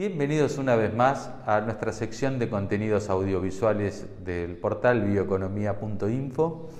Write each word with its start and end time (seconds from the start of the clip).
Bienvenidos 0.00 0.56
una 0.56 0.76
vez 0.76 0.94
más 0.94 1.30
a 1.44 1.60
nuestra 1.60 1.92
sección 1.92 2.38
de 2.38 2.48
contenidos 2.48 3.10
audiovisuales 3.10 4.06
del 4.24 4.56
portal 4.56 5.02
bioeconomía.info. 5.02 6.70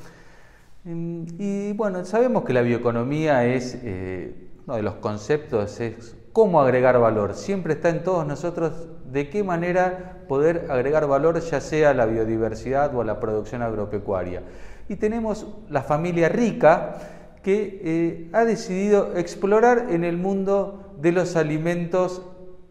Mm, 0.84 1.24
y 1.38 1.72
bueno, 1.74 2.06
sabemos 2.06 2.44
que 2.44 2.54
la 2.54 2.62
bioeconomía 2.62 3.44
es, 3.44 3.78
eh, 3.84 4.48
uno 4.66 4.76
de 4.76 4.82
los 4.82 4.94
conceptos 4.94 5.80
es 5.80 6.16
cómo 6.32 6.62
agregar 6.62 6.98
valor. 6.98 7.34
Siempre 7.34 7.74
está 7.74 7.90
en 7.90 8.04
todos 8.04 8.26
nosotros 8.26 8.88
de 9.12 9.28
qué 9.28 9.44
manera 9.44 10.24
poder 10.26 10.68
agregar 10.70 11.06
valor 11.06 11.38
ya 11.42 11.60
sea 11.60 11.90
a 11.90 11.94
la 11.94 12.06
biodiversidad 12.06 12.94
o 12.94 13.02
a 13.02 13.04
la 13.04 13.20
producción 13.20 13.60
agropecuaria. 13.60 14.44
Y 14.88 14.96
tenemos 14.96 15.46
la 15.68 15.82
familia 15.82 16.30
rica 16.30 16.96
que 17.42 17.82
eh, 17.84 18.30
ha 18.32 18.46
decidido 18.46 19.14
explorar 19.14 19.88
en 19.90 20.04
el 20.04 20.16
mundo 20.16 20.94
de 21.02 21.12
los 21.12 21.36
alimentos 21.36 22.22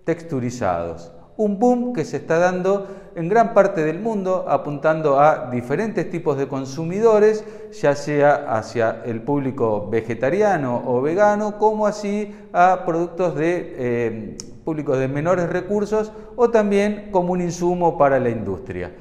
texturizados. 0.09 1.11
Un 1.37 1.59
boom 1.59 1.93
que 1.93 2.03
se 2.03 2.17
está 2.17 2.39
dando 2.39 2.87
en 3.15 3.29
gran 3.29 3.53
parte 3.53 3.83
del 3.83 3.99
mundo, 3.99 4.47
apuntando 4.49 5.19
a 5.19 5.51
diferentes 5.51 6.09
tipos 6.09 6.35
de 6.35 6.47
consumidores, 6.47 7.43
ya 7.79 7.93
sea 7.93 8.57
hacia 8.57 9.03
el 9.05 9.21
público 9.21 9.87
vegetariano 9.87 10.81
o 10.83 10.99
vegano, 10.99 11.59
como 11.59 11.85
así 11.85 12.35
a 12.53 12.85
productos 12.87 13.35
de 13.35 13.75
eh, 13.77 14.37
públicos 14.65 14.97
de 14.97 15.07
menores 15.07 15.47
recursos 15.47 16.11
o 16.35 16.49
también 16.49 17.09
como 17.11 17.33
un 17.33 17.41
insumo 17.41 17.99
para 17.99 18.19
la 18.19 18.31
industria. 18.31 18.91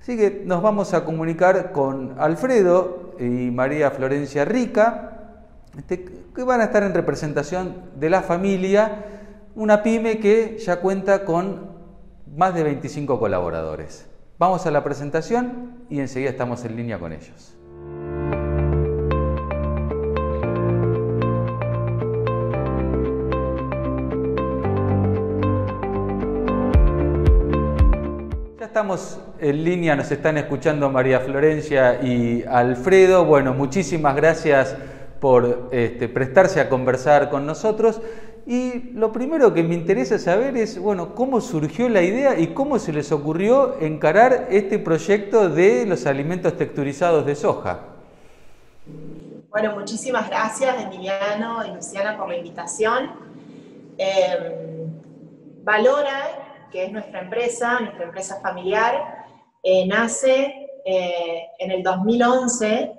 Así 0.00 0.16
que 0.16 0.42
nos 0.44 0.62
vamos 0.62 0.94
a 0.94 1.04
comunicar 1.04 1.70
con 1.70 2.16
Alfredo 2.18 3.14
y 3.20 3.52
María 3.52 3.92
Florencia 3.92 4.44
Rica, 4.44 5.12
este, 5.78 6.04
que 6.34 6.42
van 6.42 6.60
a 6.60 6.64
estar 6.64 6.82
en 6.82 6.92
representación 6.92 7.76
de 8.00 8.10
la 8.10 8.22
familia 8.22 9.15
una 9.56 9.82
pyme 9.82 10.18
que 10.18 10.58
ya 10.58 10.80
cuenta 10.80 11.24
con 11.24 11.70
más 12.36 12.54
de 12.54 12.62
25 12.62 13.18
colaboradores. 13.18 14.06
Vamos 14.38 14.66
a 14.66 14.70
la 14.70 14.84
presentación 14.84 15.86
y 15.88 15.98
enseguida 15.98 16.28
estamos 16.28 16.62
en 16.66 16.76
línea 16.76 16.98
con 16.98 17.14
ellos. 17.14 17.56
Ya 28.60 28.66
estamos 28.66 29.18
en 29.40 29.64
línea, 29.64 29.96
nos 29.96 30.10
están 30.10 30.36
escuchando 30.36 30.90
María 30.90 31.20
Florencia 31.20 32.02
y 32.02 32.44
Alfredo. 32.46 33.24
Bueno, 33.24 33.54
muchísimas 33.54 34.14
gracias 34.16 34.76
por 35.18 35.70
este, 35.72 36.10
prestarse 36.10 36.60
a 36.60 36.68
conversar 36.68 37.30
con 37.30 37.46
nosotros. 37.46 38.02
Y 38.46 38.92
lo 38.92 39.12
primero 39.12 39.52
que 39.52 39.64
me 39.64 39.74
interesa 39.74 40.20
saber 40.20 40.56
es, 40.56 40.78
bueno, 40.78 41.16
cómo 41.16 41.40
surgió 41.40 41.88
la 41.88 42.02
idea 42.02 42.38
y 42.38 42.48
cómo 42.48 42.78
se 42.78 42.92
les 42.92 43.10
ocurrió 43.10 43.80
encarar 43.80 44.46
este 44.50 44.78
proyecto 44.78 45.48
de 45.48 45.84
los 45.84 46.06
alimentos 46.06 46.56
texturizados 46.56 47.26
de 47.26 47.34
soja. 47.34 47.80
Bueno, 49.50 49.74
muchísimas 49.74 50.28
gracias 50.28 50.80
Emiliano 50.80 51.66
y 51.66 51.74
Luciana 51.74 52.16
por 52.16 52.28
la 52.28 52.36
invitación. 52.36 53.10
Em, 53.98 54.92
Valora, 55.64 56.68
que 56.70 56.84
es 56.84 56.92
nuestra 56.92 57.22
empresa, 57.22 57.80
nuestra 57.80 58.04
empresa 58.04 58.40
familiar, 58.40 59.26
eh, 59.64 59.86
nace 59.88 60.68
eh, 60.84 61.48
en 61.58 61.72
el 61.72 61.82
2011, 61.82 62.92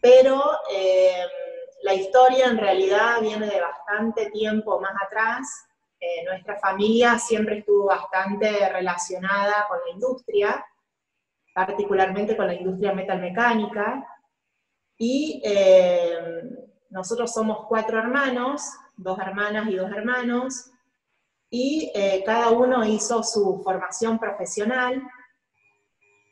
pero 0.00 0.40
em, 0.70 1.45
la 1.82 1.94
historia 1.94 2.46
en 2.46 2.58
realidad 2.58 3.20
viene 3.20 3.46
de 3.46 3.60
bastante 3.60 4.30
tiempo 4.30 4.80
más 4.80 4.94
atrás. 5.02 5.66
Eh, 5.98 6.24
nuestra 6.24 6.58
familia 6.58 7.18
siempre 7.18 7.58
estuvo 7.58 7.86
bastante 7.86 8.68
relacionada 8.68 9.66
con 9.68 9.78
la 9.86 9.92
industria, 9.92 10.64
particularmente 11.54 12.36
con 12.36 12.46
la 12.46 12.54
industria 12.54 12.92
metalmecánica. 12.92 14.06
Y 14.98 15.42
eh, 15.44 16.42
nosotros 16.90 17.32
somos 17.32 17.66
cuatro 17.68 17.98
hermanos, 17.98 18.62
dos 18.96 19.18
hermanas 19.18 19.68
y 19.68 19.76
dos 19.76 19.90
hermanos, 19.90 20.70
y 21.50 21.90
eh, 21.94 22.22
cada 22.26 22.50
uno 22.50 22.84
hizo 22.84 23.22
su 23.22 23.60
formación 23.62 24.18
profesional. 24.18 25.02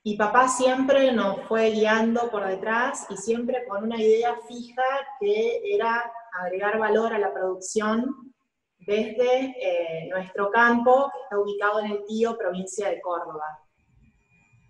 Y 0.06 0.18
papá 0.18 0.48
siempre 0.48 1.12
nos 1.12 1.40
fue 1.48 1.70
guiando 1.70 2.30
por 2.30 2.46
detrás 2.46 3.06
y 3.08 3.16
siempre 3.16 3.64
con 3.66 3.84
una 3.84 3.98
idea 3.98 4.36
fija 4.46 4.82
que 5.18 5.62
era 5.64 6.12
agregar 6.38 6.78
valor 6.78 7.14
a 7.14 7.18
la 7.18 7.32
producción 7.32 8.34
desde 8.80 9.56
eh, 9.58 10.06
nuestro 10.10 10.50
campo, 10.50 11.10
que 11.10 11.22
está 11.22 11.38
ubicado 11.38 11.80
en 11.80 11.92
el 11.92 12.04
Tío, 12.04 12.36
provincia 12.36 12.90
de 12.90 13.00
Córdoba. 13.00 13.62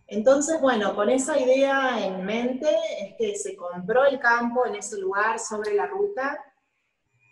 Entonces, 0.07 0.61
bueno, 0.61 0.95
con 0.95 1.11
esa 1.11 1.37
idea 1.37 2.07
en 2.07 2.25
mente 2.25 2.69
es 3.01 3.15
que 3.19 3.35
se 3.35 3.57
compró 3.57 4.05
el 4.05 4.21
campo 4.21 4.65
en 4.67 4.77
ese 4.77 5.01
lugar 5.01 5.41
sobre 5.41 5.75
la 5.75 5.87
ruta 5.87 6.39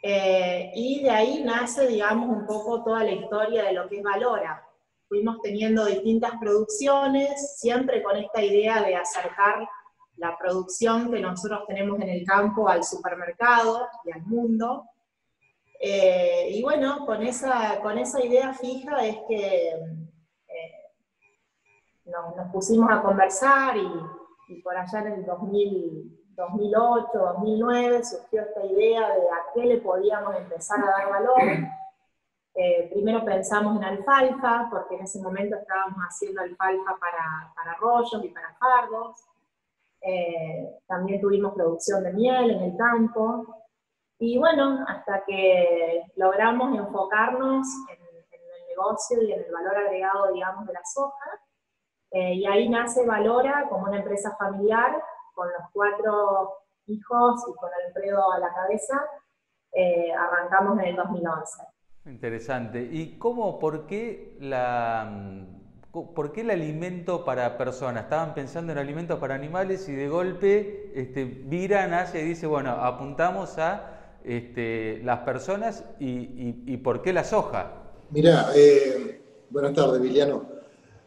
eh, 0.03 0.73
y 0.75 1.05
de 1.05 1.11
ahí 1.11 1.45
nace, 1.45 1.87
digamos, 1.87 2.37
un 2.37 2.47
poco 2.47 2.83
toda 2.83 3.05
la 3.05 3.13
historia 3.13 3.63
de 3.63 3.75
lo 3.75 3.89
que 3.89 3.99
es 3.99 4.03
Valora 4.03 4.72
fuimos 5.13 5.43
teniendo 5.43 5.85
distintas 5.85 6.33
producciones, 6.41 7.59
siempre 7.59 8.03
con 8.03 8.17
esta 8.17 8.43
idea 8.43 8.83
de 8.83 8.97
acercar 8.97 9.69
la 10.17 10.39
producción 10.39 11.13
que 11.13 11.21
nosotros 11.21 11.65
tenemos 11.69 12.01
en 12.01 12.09
el 12.09 12.25
campo 12.25 12.67
al 12.67 12.83
supermercado 12.83 13.89
y 14.07 14.13
al 14.13 14.23
mundo. 14.23 14.87
Eh, 15.79 16.53
y 16.53 16.63
bueno, 16.63 17.05
con 17.05 17.23
esa, 17.23 17.79
con 17.83 17.99
esa 17.99 18.25
idea 18.25 18.55
fija 18.55 19.05
es 19.05 19.19
que 19.29 19.69
eh, 20.49 20.81
nos, 22.07 22.51
pusimos 22.51 22.91
a 22.91 23.03
conversar 23.03 23.77
y, 23.77 23.87
y, 24.49 24.63
por 24.63 24.75
allá 24.75 25.01
en 25.01 25.09
el 25.09 25.27
2008, 25.27 27.11
2009 27.13 28.03
surgió 28.03 28.41
esta 28.41 28.65
idea 28.65 29.15
de 29.15 29.29
a 29.29 29.45
qué 29.53 29.67
le 29.67 29.77
podíamos 29.77 30.35
empezar 30.37 30.81
a 30.81 30.87
dar 30.87 31.11
valor 31.11 31.43
eh, 32.55 32.89
primero 32.93 33.25
pensamos 33.25 33.77
en 33.77 33.85
alfalfa, 33.85 34.69
porque 34.71 34.97
en 34.97 35.03
ese 35.03 35.21
momento 35.23 35.57
estábamos 35.57 35.99
haciendo 36.01 36.43
alfalfa 36.43 36.97
para, 36.99 37.53
para 37.55 37.73
arroyos 37.73 38.23
y 38.23 38.29
para 38.29 38.55
fardos. 38.55 39.25
Eh, 40.03 40.79
también 40.87 41.21
tuvimos 41.21 41.55
producción 41.55 42.03
de 42.05 42.13
miel 42.13 42.51
en 42.51 42.63
el 42.63 42.77
campo. 42.77 43.65
Y 44.19 44.39
bueno, 44.39 44.85
hasta 44.87 45.25
que 45.25 46.05
logramos 46.17 46.77
enfocarnos 46.77 47.67
en, 47.91 48.03
el 48.03 48.69
negocio 48.69 49.23
y 49.23 49.33
en 49.33 49.41
el 49.45 49.53
valor 49.53 49.77
agregado, 49.77 50.33
digamos, 50.33 50.67
de 50.67 50.73
la 50.75 50.85
soja. 50.85 51.41
Eh, 52.11 52.35
y 52.35 52.47
ahí 52.47 52.69
nace 52.69 53.07
Valora 53.07 53.67
como 53.71 53.85
una 53.85 53.99
empresa 53.99 54.37
familiar 54.37 55.03
con 55.35 55.49
los 55.49 55.71
cuatro 55.73 56.59
hijos 56.87 57.43
y 57.49 57.55
con 57.55 57.71
Alfredo 57.87 58.31
a 58.31 58.39
la 58.39 58.53
cabeza. 58.53 59.03
arrancamos 60.15 60.79
en 60.81 60.89
el 60.89 60.97
2011. 60.97 61.73
Interesante. 62.07 62.89
¿Y 62.91 63.17
cómo, 63.19 63.59
por 63.59 63.87
qué 63.87 64.37
la... 64.41 65.47
¿Por 65.93 66.33
qué 66.33 66.41
el 66.41 66.51
alimento 66.51 67.23
para 67.23 67.59
personas? 67.59 68.05
Estaban 68.05 68.33
pensando 68.33 68.73
en 68.73 68.79
alimentos 68.79 69.19
para 69.19 69.35
animales 69.35 69.87
y 69.91 69.93
de 69.93 70.09
golpe 70.09 70.91
este, 70.95 71.27
viran 71.27 71.93
hacia 71.93 72.23
y 72.23 72.25
dice, 72.25 72.47
bueno, 72.47 72.71
apuntamos 72.71 73.59
a 73.59 74.19
este, 74.25 75.03
las 75.05 75.19
personas 75.19 75.85
y, 76.01 76.77
por 76.79 77.03
qué 77.03 77.13
la 77.13 77.25
soja. 77.25 77.75
Mira, 78.11 78.47
eh, 78.57 79.21
buenas 79.51 79.75
tardes, 79.75 80.01
Viliano. 80.01 80.47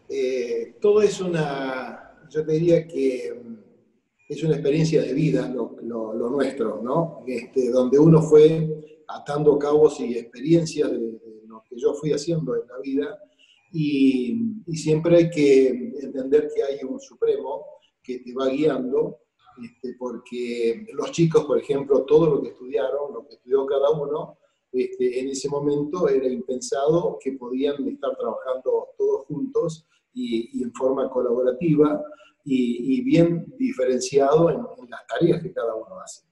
Eh, 0.07 0.75
todo 0.79 1.01
es 1.01 1.19
una, 1.19 2.15
yo 2.29 2.45
te 2.45 2.51
diría 2.51 2.87
que 2.87 3.41
es 4.29 4.43
una 4.43 4.53
experiencia 4.53 5.01
de 5.01 5.13
vida 5.13 5.47
lo, 5.47 6.29
nuestro, 6.29 6.79
¿no? 6.83 7.23
Este, 7.25 7.71
donde 7.71 7.97
uno 7.97 8.21
fue 8.21 8.94
atando 9.07 9.57
cabos 9.59 9.99
y 9.99 10.17
experiencias 10.17 10.91
de, 10.91 11.19
lo 11.47 11.63
que 11.67 11.77
yo 11.77 11.93
fui 11.93 12.11
haciendo 12.11 12.55
en 12.55 12.67
la 12.67 12.79
vida. 12.79 13.19
Y, 13.71 14.41
siempre 14.73 15.17
hay 15.17 15.29
que 15.29 15.67
entender 16.01 16.49
que 16.53 16.63
hay 16.63 16.83
un 16.83 16.99
supremo 16.99 17.65
que 18.03 18.19
te 18.19 18.33
va 18.33 18.49
guiando, 18.49 19.19
este, 19.63 19.95
porque 19.97 20.85
los 20.93 21.11
chicos, 21.11 21.45
por 21.45 21.59
ejemplo, 21.59 22.03
todo 22.03 22.29
lo 22.29 22.41
que 22.41 22.49
estudiaron, 22.49 23.13
lo 23.13 23.25
que 23.25 23.35
estudió 23.35 23.65
cada 23.65 23.91
uno, 23.91 24.37
este, 24.71 25.21
en 25.21 25.29
ese 25.29 25.47
momento 25.47 26.09
era 26.09 26.27
impensado 26.27 27.17
que 27.21 27.31
podían 27.33 27.87
estar 27.87 28.15
trabajando 28.17 28.89
todos 28.97 29.25
juntos 29.25 29.87
y, 30.13 30.61
en 30.61 30.73
forma 30.73 31.09
colaborativa 31.09 32.03
y, 32.43 33.01
bien 33.03 33.45
diferenciado 33.57 34.49
en, 34.49 34.57
en, 34.57 34.89
las 34.89 35.07
tareas 35.07 35.41
que 35.41 35.53
cada 35.53 35.75
uno 35.75 35.99
hace. 35.99 36.24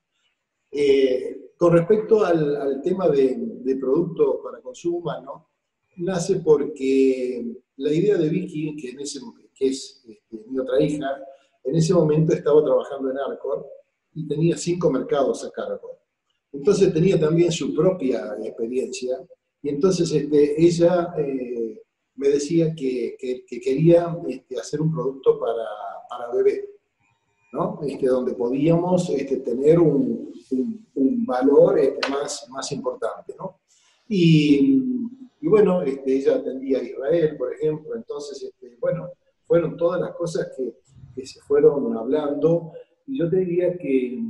Eh, 0.73 1.51
con 1.55 1.73
respecto 1.73 2.25
al, 2.25 2.81
tema 2.81 3.07
de, 3.09 3.77
productos 3.79 4.37
para 4.43 4.61
consumo 4.61 4.97
humano, 4.97 5.49
nace 5.97 6.37
porque 6.37 7.45
la 7.77 7.93
idea 7.93 8.17
de 8.17 8.29
Vicky, 8.29 8.75
que, 8.75 8.95
es 8.99 10.03
este, 10.07 10.43
mi 10.47 10.59
otra 10.59 10.81
hija, 10.81 11.07
en 11.63 11.75
ese 11.75 11.93
momento 11.93 12.33
estaba 12.33 12.63
trabajando 12.63 13.11
en 13.11 13.17
Arcor 13.17 13.65
y 14.15 14.27
tenía 14.27 14.57
cinco 14.57 14.89
mercados 14.89 15.45
a 15.45 15.51
cargo. 15.51 15.99
Entonces 16.51 16.93
tenía 16.93 17.19
también 17.19 17.51
su 17.51 17.73
propia 17.73 18.35
experiencia 18.43 19.17
Y 19.61 19.69
entonces 19.69 20.11
este, 20.11 20.61
ella 20.61 21.13
eh, 21.17 21.81
me 22.15 22.29
decía 22.29 22.73
que, 22.75 23.15
quería 23.63 24.17
este, 24.27 24.59
hacer 24.59 24.81
un 24.81 24.91
producto 24.91 25.39
para, 25.39 25.65
para 26.09 26.31
¿no? 27.53 27.79
Este, 27.83 28.07
donde 28.07 28.33
podíamos 28.33 29.09
este, 29.09 29.37
tener 29.37 29.79
un, 29.79 30.33
valor 31.25 31.79
este, 31.79 32.09
más, 32.09 32.71
importante. 32.71 33.33
Y, 34.09 34.81
bueno, 35.41 35.81
este, 35.83 36.17
ella 36.17 36.35
atendía 36.35 36.79
a 36.79 36.83
Israel, 36.83 37.37
por 37.37 37.53
ejemplo, 37.53 37.95
entonces, 37.95 38.51
bueno, 38.81 39.09
fueron 39.45 39.77
todas 39.77 40.01
las 40.01 40.11
cosas 40.15 40.51
que, 40.57 40.75
que, 41.15 41.25
se 41.25 41.39
fueron 41.41 41.95
hablando. 41.95 42.73
Y 43.07 43.19
yo 43.19 43.29
te 43.29 43.37
diría 43.37 43.77
que, 43.77 44.21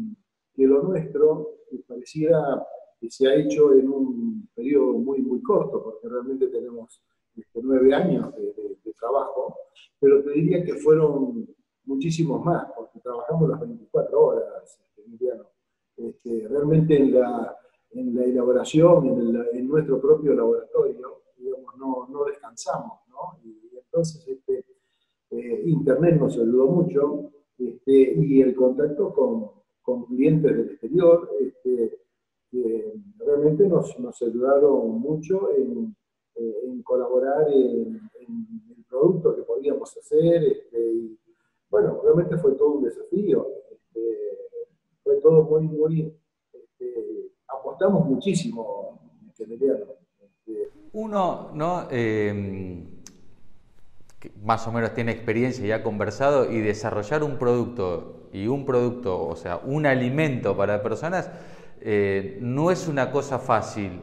que 0.53 0.67
lo 0.67 0.83
nuestro 0.83 1.49
me 1.71 1.79
pareciera 1.79 2.63
que 2.99 3.09
se 3.09 3.27
ha 3.27 3.35
hecho 3.35 3.73
en 3.73 3.89
un 3.89 4.49
periodo 4.53 4.93
muy, 4.93 5.21
muy 5.21 5.41
corto, 5.41 5.83
porque 5.83 6.07
realmente 6.07 6.47
tenemos 6.47 7.01
nueve 7.55 7.93
años 7.93 8.33
de, 8.35 8.53
trabajo, 8.99 9.57
pero 9.99 10.23
te 10.23 10.31
diría 10.31 10.63
que 10.63 10.75
fueron 10.75 11.45
muchísimos 11.83 12.45
más, 12.45 12.67
trabajamos 13.03 13.49
las 13.49 13.59
24 13.59 14.21
horas. 14.21 14.79
Este, 15.95 16.47
realmente 16.47 16.97
en 16.97 17.13
la, 17.13 17.55
en 17.91 18.15
la 18.15 18.23
elaboración, 18.23 19.05
en, 19.53 19.67
nuestro 19.67 20.01
propio 20.01 20.33
laboratorio, 20.33 21.21
digamos, 21.37 21.77
no, 21.77 22.07
no 22.09 22.25
descansamos, 22.25 22.99
¿no? 23.09 23.37
Y, 23.43 23.77
entonces 23.77 24.27
este, 24.27 24.65
eh, 25.29 25.63
Internet 25.65 26.19
nos 26.19 26.33
ayudó 26.35 26.65
mucho, 26.65 27.31
este, 27.59 28.15
y 28.17 28.41
el 28.41 28.55
contacto 28.55 29.13
con, 29.13 29.51
con 29.83 30.05
clientes 30.05 30.55
del 30.55 30.71
exterior, 30.71 31.29
este, 31.39 31.99
realmente 33.19 33.67
nos, 33.67 33.99
nos 33.99 34.21
ayudaron 34.21 34.99
mucho 34.99 35.51
en, 35.51 35.95
eh, 36.35 36.61
en 36.65 36.81
colaborar 36.81 37.47
en, 37.51 38.09
el 38.19 38.83
producto 38.87 39.35
que 39.35 39.43
podíamos 39.43 39.95
hacer. 39.97 40.43
Este, 40.43 41.17
bueno, 41.73 41.99
realmente 42.03 42.37
fue 42.37 42.51
todo 42.51 42.73
un 42.73 42.83
desafío. 42.83 43.47
Este, 43.71 44.01
fue 45.03 45.15
todo 45.21 45.41
muy, 45.41 45.67
muy. 45.67 46.15
Este, 46.53 47.31
apostamos 47.47 48.05
muchísimo, 48.05 49.01
este, 49.27 49.47
Uno, 50.93 51.49
¿no? 51.55 51.87
Em, 51.89 52.85
más 54.43 54.67
o 54.67 54.71
menos 54.71 54.93
tiene 54.93 55.13
experiencia 55.13 55.65
y 55.65 55.71
ha 55.71 55.81
conversado 55.81 56.51
y 56.51 56.61
desarrollar 56.61 57.23
un 57.23 57.39
producto 57.39 58.29
y 58.31 58.45
un 58.45 58.67
producto, 58.67 59.27
o 59.27 59.35
sea, 59.35 59.57
un 59.65 59.87
alimento 59.87 60.55
para 60.55 60.83
personas, 60.83 61.31
eh, 61.81 62.37
no 62.39 62.69
es 62.69 62.87
una 62.87 63.09
cosa 63.09 63.39
fácil. 63.39 63.99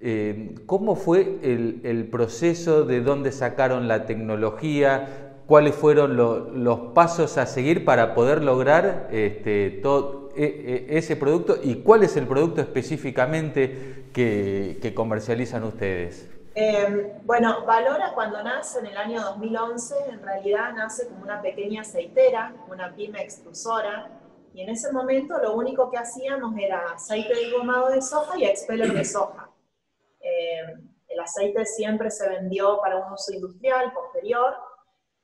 Eh, 0.00 0.54
¿Cómo 0.66 0.94
fue 0.94 1.40
el, 1.42 2.08
proceso 2.12 2.84
de 2.84 3.00
dónde 3.00 3.32
sacaron 3.32 3.88
la 3.88 4.06
tecnología? 4.06 5.27
¿Cuáles 5.48 5.74
fueron 5.74 6.14
los 6.14 6.78
pasos 6.92 7.38
a 7.38 7.46
seguir 7.46 7.86
para 7.86 8.14
poder 8.14 8.44
lograr 8.44 9.08
este, 9.10 9.80
todo 9.82 10.28
e, 10.36 10.44
e, 10.44 10.98
ese 10.98 11.16
producto? 11.16 11.56
¿Y 11.62 11.76
cuál 11.76 12.02
es 12.02 12.18
el 12.18 12.26
producto 12.26 12.60
específicamente 12.60 14.10
que, 14.12 14.92
comercializan 14.94 15.64
ustedes? 15.64 16.28
Em, 16.54 17.12
bueno, 17.24 17.64
Valora 17.64 18.12
cuando 18.12 18.42
nace 18.42 18.80
en 18.80 18.86
el 18.86 18.96
año 18.98 19.22
2011, 19.22 19.94
en 20.10 20.22
realidad 20.22 20.74
nace 20.74 21.08
como 21.08 21.22
una 21.22 21.40
pequeña 21.40 21.80
aceitera, 21.80 22.52
una 22.70 22.94
pyme 22.94 23.22
extrusora, 23.22 24.20
y 24.52 24.60
en 24.60 24.68
ese 24.68 24.92
momento 24.92 25.38
lo 25.38 25.54
único 25.54 25.90
que 25.90 25.96
hacíamos 25.96 26.54
era 26.58 26.92
aceite 26.92 27.34
de 27.34 27.52
gomado 27.52 27.88
de 27.88 28.02
soja 28.02 28.36
y 28.36 28.44
expeller 28.44 28.92
de 28.92 29.04
soja. 29.06 29.48
Eh, 30.20 30.74
el 31.08 31.20
aceite 31.20 31.64
siempre 31.64 32.10
se 32.10 32.28
vendió 32.28 32.78
para 32.82 32.98
un 32.98 33.14
uso 33.14 33.32
industrial 33.32 33.94
posterior 33.94 34.68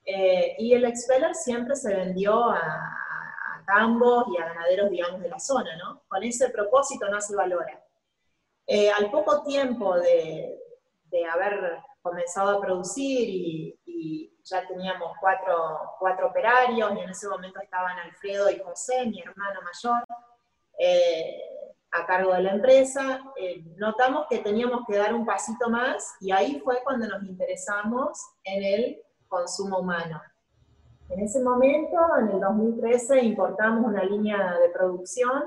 eh, 0.05 0.57
y 0.59 0.75
el 0.75 0.85
expeller 0.85 1.35
siempre 1.35 1.77
se 1.77 1.95
vendió 1.95 2.51
a, 2.51 2.59
a, 2.59 3.65
tambos 3.67 4.27
y 4.29 4.41
a 4.41 4.47
ganaderos, 4.47 4.91
digamos, 4.91 5.21
de 5.21 5.29
la 5.29 5.39
zona, 5.39 5.77
¿no? 5.77 6.03
Con 6.09 6.23
ese 6.23 6.51
propósito 6.51 7.09
nace 7.09 7.35
Valora. 7.35 7.83
Eh, 8.67 8.91
al 8.91 9.11
poco 9.11 9.43
tiempo 9.43 9.97
de, 9.97 10.59
de, 11.11 11.27
haber 11.27 11.79
comenzado 12.03 12.59
a 12.59 12.61
producir 12.61 13.29
y, 13.29 14.31
ya 14.47 14.67
teníamos 14.67 15.17
cuatro, 15.21 15.95
cuatro, 15.99 16.27
operarios 16.27 16.93
y 16.95 17.01
en 17.01 17.09
ese 17.09 17.27
momento 17.29 17.59
estaban 17.63 17.99
Alfredo 17.99 18.51
y 18.51 18.59
José, 18.59 19.07
mi 19.07 19.23
hermano 19.23 19.61
mayor, 19.63 20.05
a 21.95 22.07
cargo 22.07 22.35
de 22.35 22.43
la 22.43 22.53
empresa, 22.53 23.23
eh, 23.37 23.63
notamos 23.77 24.27
que 24.29 24.41
teníamos 24.41 24.81
que 24.87 24.97
dar 24.97 25.15
un 25.15 25.25
pasito 25.25 25.71
más 25.71 26.17
y 26.21 26.33
ahí 26.33 26.61
fue 26.65 26.83
cuando 26.83 27.07
nos 27.07 27.23
interesamos 27.23 28.21
en 28.43 28.65
el 28.65 29.03
consumo 29.35 29.81
humano. 29.81 30.21
En 31.09 31.21
ese 31.21 31.43
momento, 31.43 31.97
en 32.19 32.29
el 32.29 32.41
2013, 32.41 33.21
importamos 33.23 33.85
una 33.85 34.05
línea 34.05 34.59
de 34.59 34.69
producción 34.71 35.45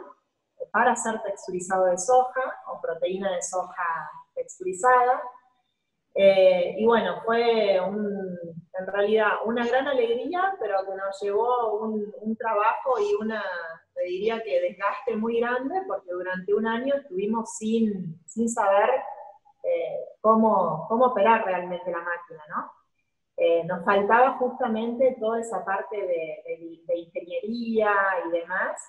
para 0.71 0.91
hacer 0.91 1.21
texturizado 1.23 1.85
de 1.85 1.97
soja 1.97 2.61
o 2.71 2.81
proteína 2.81 3.31
de 3.31 3.41
soja 3.41 4.09
texturizada. 4.35 5.21
Eh, 6.13 6.75
y 6.77 6.85
bueno, 6.85 7.21
fue 7.25 7.75
en 7.77 8.87
realidad 8.87 9.29
una 9.45 9.65
gran 9.65 9.87
alegría, 9.87 10.55
pero 10.59 10.85
que 10.85 10.95
nos 10.95 11.19
llevó 11.21 11.79
un, 11.79 12.13
un 12.21 12.35
trabajo 12.35 12.99
y 12.99 13.15
una 13.23 13.43
te 13.97 14.03
diría 14.03 14.41
que 14.43 14.61
desgaste 14.61 15.15
muy 15.15 15.39
grande 15.39 15.81
porque 15.87 16.11
durante 16.11 16.53
un 16.53 16.67
año 16.67 16.95
estuvimos 16.95 17.57
sin, 17.57 18.21
sin 18.25 18.47
saber 18.47 18.89
eh, 19.63 19.99
cómo, 20.21 20.85
cómo, 20.87 21.07
operar 21.07 21.43
realmente 21.45 21.91
la 21.91 22.01
máquina, 22.01 22.43
¿no? 22.49 22.71
Eh, 23.39 23.63
nos 23.65 23.85
faltaba 23.85 24.37
justamente 24.39 25.15
toda 25.19 25.39
esa 25.39 25.63
parte 25.63 25.95
de, 25.95 26.81
de, 26.87 26.97
ingeniería 26.97 27.93
y 28.25 28.31
demás, 28.31 28.81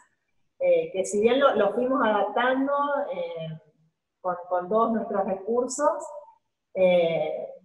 eh, 0.59 0.91
que 0.91 1.05
si 1.05 1.21
bien 1.21 1.39
lo, 1.39 1.55
lo 1.55 1.75
fuimos 1.75 2.03
adaptando 2.03 2.73
con, 4.23 4.37
con, 4.49 4.69
todos 4.69 4.93
nuestros 4.93 5.25
recursos, 5.27 6.05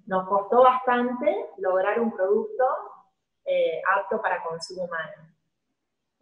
nos 0.06 0.28
costó 0.28 0.64
bastante 0.64 1.50
lograr 1.58 2.02
un 2.02 2.12
producto 2.12 2.66
apto 3.96 4.22
para 4.22 4.44
consumo 4.44 4.84
humano. 4.84 5.34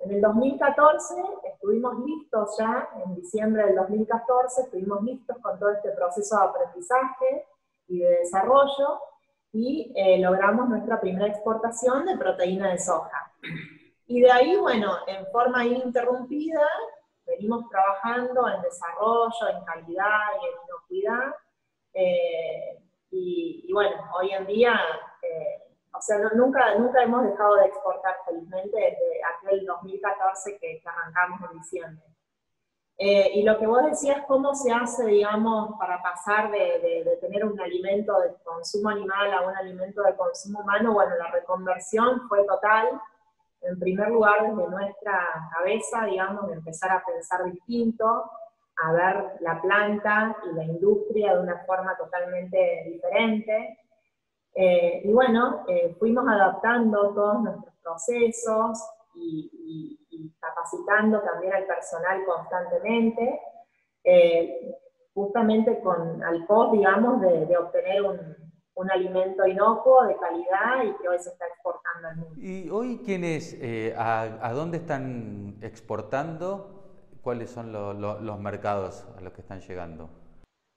En 0.04 0.12
el 0.12 0.22
2014 0.22 1.16
estuvimos 1.44 1.94
listos 2.04 2.56
ya, 2.58 2.90
en 3.06 3.16
diciembre 3.16 3.66
del 3.66 3.76
2014 3.76 4.64
estuvimos 4.64 5.04
listos 5.04 5.38
con 5.42 5.60
todo 5.60 5.70
este 5.70 5.92
proceso 5.92 6.38
de 6.38 6.44
aprendizaje 6.44 7.46
y 7.88 8.00
de 8.00 8.10
desarrollo 8.18 9.00
y 9.54 9.92
eh, 9.96 10.20
logramos 10.20 10.70
nuestra 10.70 11.00
primera 11.00 11.28
exportación 11.28 12.06
de 12.06 12.18
proteína 12.18 12.70
de 12.70 12.80
soja. 12.80 13.34
Y 14.08 14.22
de 14.22 14.32
ahí, 14.32 14.58
bueno, 14.58 14.98
en 15.08 15.26
forma 15.32 15.66
ininterrumpida, 15.66 16.66
venimos 17.26 17.70
trabajando 17.70 18.48
en 18.48 18.62
desarrollo, 18.62 19.58
en 19.58 19.64
calidad 19.66 20.20
y 20.42 20.46
en 20.46 20.54
inocuidad. 20.68 21.36
Eh, 21.94 22.78
y, 23.12 23.72
bueno, 23.74 23.96
hoy 24.18 24.32
en 24.32 24.46
día 24.48 24.80
eh, 25.22 25.72
o 25.94 26.02
sea, 26.02 26.18
nunca, 26.34 26.76
nunca 26.76 27.04
hemos 27.04 27.24
dejado 27.24 27.56
de 27.56 27.66
exportar 27.66 28.16
felizmente 28.26 28.78
desde 28.78 29.22
aquel 29.36 29.66
2014 29.66 30.58
que, 30.58 30.82
arrancamos 30.86 31.52
en 31.52 31.58
diciembre. 31.60 32.06
Eh, 32.98 33.32
y 33.36 33.44
lo 33.44 33.58
que 33.58 33.66
vos 33.66 33.84
decías, 33.84 34.24
cómo 34.28 34.54
se 34.54 34.72
hace, 34.72 35.06
digamos, 35.08 35.78
para 35.80 36.02
pasar 36.02 36.52
de, 36.52 37.04
de, 37.04 37.18
tener 37.20 37.46
un 37.46 37.60
alimento 37.60 38.20
de 38.20 38.36
consumo 38.44 38.90
animal 38.90 39.34
a 39.34 39.42
un 39.42 39.56
alimento 39.56 40.04
de 40.04 40.16
consumo 40.16 40.60
humano, 40.60 40.94
bueno, 40.94 41.16
la 41.18 41.32
reconversión 41.32 42.28
fue 42.30 42.46
total. 42.46 42.90
En 43.62 43.80
primer 43.80 44.10
lugar, 44.10 44.42
desde 44.42 44.70
nuestra 44.70 45.28
cabeza, 45.52 46.06
digamos, 46.06 46.48
de 46.48 46.54
empezar 46.56 46.92
a 46.92 47.04
pensar 47.04 47.44
distinto, 47.46 48.30
a 48.84 48.92
ver 48.94 49.38
la 49.40 49.60
planta 49.62 50.38
y 50.52 50.56
la 50.56 50.64
industria 50.64 51.36
de 51.36 51.42
una 51.42 51.58
forma 51.66 51.96
totalmente 51.98 52.84
diferente, 52.86 53.80
eh, 54.54 55.02
y 55.06 55.14
bueno, 55.14 55.64
eh, 55.68 55.96
fuimos 55.98 56.28
adaptando 56.28 57.14
todos 57.14 57.42
nuestros 57.42 57.74
procesos 57.82 58.80
y, 59.16 59.98
capacitando 60.40 61.22
también 61.22 61.54
al 61.54 61.66
personal 61.66 62.24
constantemente, 62.26 63.40
eh, 64.04 64.76
justamente 65.14 65.80
con 65.82 66.24
al 66.24 66.46
post, 66.46 66.74
digamos, 66.74 67.22
de, 67.22 67.58
obtener 67.58 68.02
un, 68.02 68.20
un, 68.76 68.92
alimento 68.92 69.46
inocuo, 69.46 70.06
de 70.06 70.16
calidad 70.18 70.84
y 70.84 71.02
que 71.02 71.10
hoy 71.10 71.20
se 71.20 71.30
está 71.30 71.46
exportando 71.48 72.08
al 72.08 72.18
mundo. 72.18 72.36
¿Y 72.38 72.70
hoy 72.70 73.02
quiénes, 73.06 73.58
a, 73.98 74.22
a, 74.42 74.54
dónde 74.54 74.78
están 74.78 75.58
exportando? 75.62 76.78
¿Cuáles 77.22 77.52
son 77.52 77.72
los 77.72 78.40
mercados 78.40 79.06
a 79.18 79.22
los 79.22 79.34
que 79.34 79.42
están 79.42 79.60
llegando? 79.62 80.10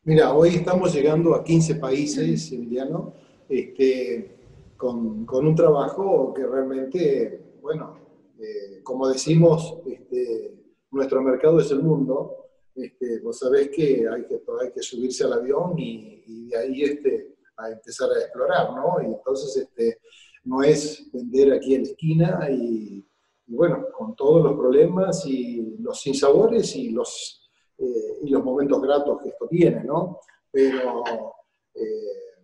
Mira, 0.03 0.35
hoy 0.35 0.57
estamos 0.57 0.93
llegando 0.93 1.35
a 1.35 1.43
15 1.43 1.77
países, 1.77 2.53
Emiliano 2.53 3.15
este, 3.49 4.37
con, 4.77 5.25
con, 5.25 5.47
un 5.47 5.55
trabajo 5.55 6.33
que 6.35 6.47
realmente, 6.47 7.59
bueno, 7.61 7.97
eh, 8.39 8.83
como 8.83 9.09
decimos, 9.09 9.79
este, 9.87 10.55
nuestro 10.91 11.23
mercado 11.23 11.61
es 11.61 11.71
el 11.71 11.83
mundo, 11.83 12.45
este, 12.75 13.21
vos 13.21 13.39
sabés 13.39 13.69
que 13.71 14.09
hay 14.09 14.25
que, 14.27 14.83
subirse 14.83 15.25
al 15.25 15.35
avión 15.35 15.75
y, 15.79 16.49
de 16.49 16.57
ahí 16.57 16.83
este, 16.83 17.37
a 17.57 17.71
empezar 17.71 18.11
a 18.11 18.21
explorar, 18.21 18.73
¿no? 18.75 19.01
Y 19.01 19.07
entonces 19.07 19.57
este, 19.57 20.01
no 20.45 20.63
es 20.63 21.11
vender 21.13 21.53
aquí 21.53 21.75
en 21.75 21.83
la 21.83 21.89
esquina 21.89 22.51
y, 22.51 23.07
bueno, 23.47 23.87
con 23.93 24.17
todos 24.17 24.43
los 24.43 24.55
problemas 24.55 25.25
y 25.27 25.77
los 25.79 26.01
sinsabores 26.01 26.75
y 26.75 26.91
los, 26.91 27.49
eh, 27.79 28.19
y 28.23 28.31
los 28.31 28.43
momentos 28.43 28.81
gratos 28.83 29.23
que 29.23 29.29
esto 29.29 29.47
tiene, 29.49 29.85
¿no? 29.85 30.19
Pero 30.51 31.05
eh, 31.75 32.35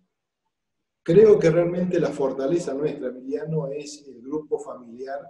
creo 1.02 1.38
que 1.38 1.50
realmente 1.50 1.98
la 1.98 2.10
fortaleza 2.10 2.74
nuestra, 2.74 3.08
Emiliano, 3.08 3.68
es 3.68 4.06
el 4.06 4.22
grupo 4.22 4.58
familiar 4.58 5.20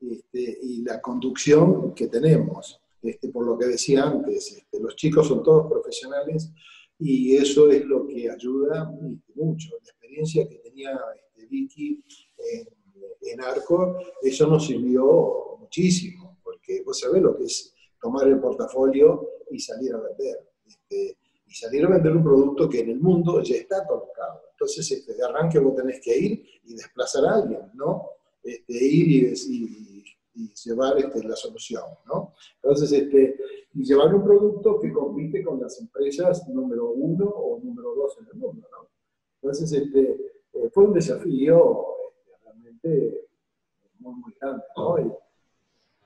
este, 0.00 0.58
y 0.62 0.82
la 0.82 1.00
conducción 1.00 1.94
que 1.94 2.08
tenemos. 2.08 2.80
Este, 3.02 3.28
por 3.28 3.46
lo 3.46 3.58
que 3.58 3.66
decía 3.66 4.04
antes, 4.04 4.52
este, 4.52 4.80
los 4.80 4.94
chicos 4.96 5.28
son 5.28 5.42
todos 5.42 5.70
profesionales 5.70 6.50
y 6.98 7.34
eso 7.36 7.70
es 7.70 7.84
lo 7.84 8.06
que 8.06 8.30
ayuda 8.30 8.90
mucho. 9.34 9.70
La 9.72 9.78
experiencia 9.78 10.48
que 10.48 10.56
tenía 10.56 10.98
Vicky 11.48 12.04
en, 12.38 12.68
en, 13.22 13.40
Arco, 13.40 13.98
eso 14.22 14.46
nos 14.46 14.66
sirvió 14.66 15.56
muchísimo, 15.58 16.38
porque 16.42 16.82
vos 16.84 16.98
sabés 16.98 17.22
lo 17.22 17.36
que 17.36 17.44
es 17.44 17.74
tomar 18.00 18.28
el 18.28 18.38
portafolio 18.38 19.28
y 19.50 19.58
salir 19.58 19.94
a 19.94 20.00
vender. 20.00 20.46
y 21.46 21.54
salir 21.54 21.84
a 21.84 21.88
vender 21.88 22.16
un 22.16 22.22
producto 22.22 22.68
que 22.68 22.80
en 22.80 22.90
el 22.90 23.00
mundo 23.00 23.42
ya 23.42 23.56
está 23.56 23.86
colocado. 23.86 24.42
Entonces, 24.52 24.90
este, 24.92 25.14
de 25.14 25.24
arranque 25.24 25.58
vos 25.58 25.74
tenés 25.74 26.00
que 26.00 26.16
ir 26.16 26.44
y 26.64 26.74
desplazar 26.74 27.24
a 27.24 27.34
alguien, 27.36 27.62
¿no? 27.74 28.10
ir 28.44 28.62
y, 28.68 29.34
y 29.48 29.89
y 30.34 30.52
llevar 30.54 30.98
este, 30.98 31.22
la 31.24 31.36
solución, 31.36 31.84
¿no? 32.06 32.34
Entonces, 32.62 32.92
este, 32.92 33.36
y 33.74 33.84
llevar 33.84 34.14
un 34.14 34.24
producto 34.24 34.78
que 34.80 34.92
compite 34.92 35.42
con 35.42 35.60
las 35.60 35.80
empresas 35.80 36.48
número 36.48 36.90
uno 36.90 37.26
o 37.26 37.60
número 37.62 37.94
dos 37.94 38.18
en 38.20 38.26
el 38.32 38.34
mundo, 38.34 38.68
¿no? 38.70 38.88
Entonces, 39.42 39.72
este, 39.72 40.10
eh, 40.52 40.70
fue 40.72 40.84
un 40.84 40.92
desafío 40.92 41.86
este, 42.16 42.44
realmente 42.44 43.28
muy, 43.98 44.14
muy 44.14 44.34
grande, 44.40 44.64
¿no? 44.76 45.20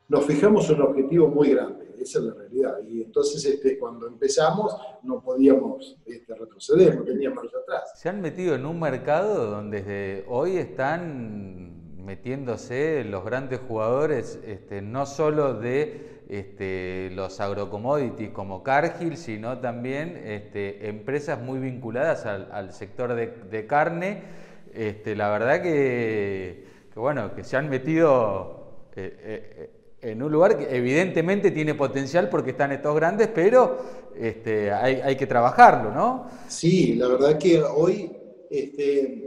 nos 0.09 0.27
fijamos 0.27 0.69
un 0.71 0.83
objetivo 0.83 1.29
muy 1.29 1.51
grande, 1.51 1.87
esa 1.99 2.19
es 2.19 2.25
la 2.27 2.35
realidad. 2.35 2.79
Y 2.87 3.03
entonces 3.03 3.45
este, 3.45 3.79
cuando 3.79 4.07
empezamos 4.07 4.77
no 5.03 5.23
podíamos 5.23 5.97
este, 6.05 6.35
retroceder, 6.35 6.97
no 6.97 7.05
teníamos 7.05 7.43
marcha 7.43 7.59
atrás. 7.59 7.99
Se 7.99 8.09
han 8.09 8.21
metido 8.21 8.55
en 8.55 8.67
un 8.67 8.79
mercado 8.79 9.51
donde 9.51 9.83
desde 9.83 10.25
hoy 10.29 10.59
están 10.59 11.74
metiéndose 12.05 13.05
los 13.05 13.25
grandes 13.25 13.61
jugadores, 13.67 14.39
este, 14.47 14.83
no 14.83 15.07
solo 15.07 15.55
de 15.55 16.23
este, 16.29 17.11
los 17.13 17.41
agrocommodities 17.41 18.31
como 18.31 18.63
Cargill, 18.63 19.17
sino 19.17 19.59
también 19.59 20.23
este, 20.25 20.89
empresas 20.89 21.41
muy 21.41 21.59
vinculadas 21.59 22.27
al, 22.27 22.73
sector 22.73 23.15
de, 23.15 23.67
carne. 23.67 24.23
Este, 24.73 25.15
la 25.15 25.31
verdad 25.31 25.63
que, 25.63 26.65
bueno, 26.95 27.35
que 27.35 27.45
se 27.45 27.57
han 27.57 27.69
metido 27.69 28.89
eh, 28.97 29.17
eh, 29.23 29.71
en 30.03 30.23
un 30.23 30.33
lugar 30.33 30.59
que 30.59 30.77
evidentemente 30.77 31.51
tiene 31.51 31.75
potencial 31.75 32.29
porque 32.29 32.51
están 32.51 32.73
estos 32.73 32.95
grandes, 32.95 33.29
pero 33.29 33.79
este, 34.17 34.71
hay, 34.73 35.01
hay 35.03 35.17
que 35.17 35.27
trabajarlo, 35.27 35.93
¿no? 35.93 36.27
Sí, 36.49 36.95
la 36.95 37.09
verdad 37.09 37.39
que 37.39 37.63
hoy 37.63 38.11
este, 38.51 39.24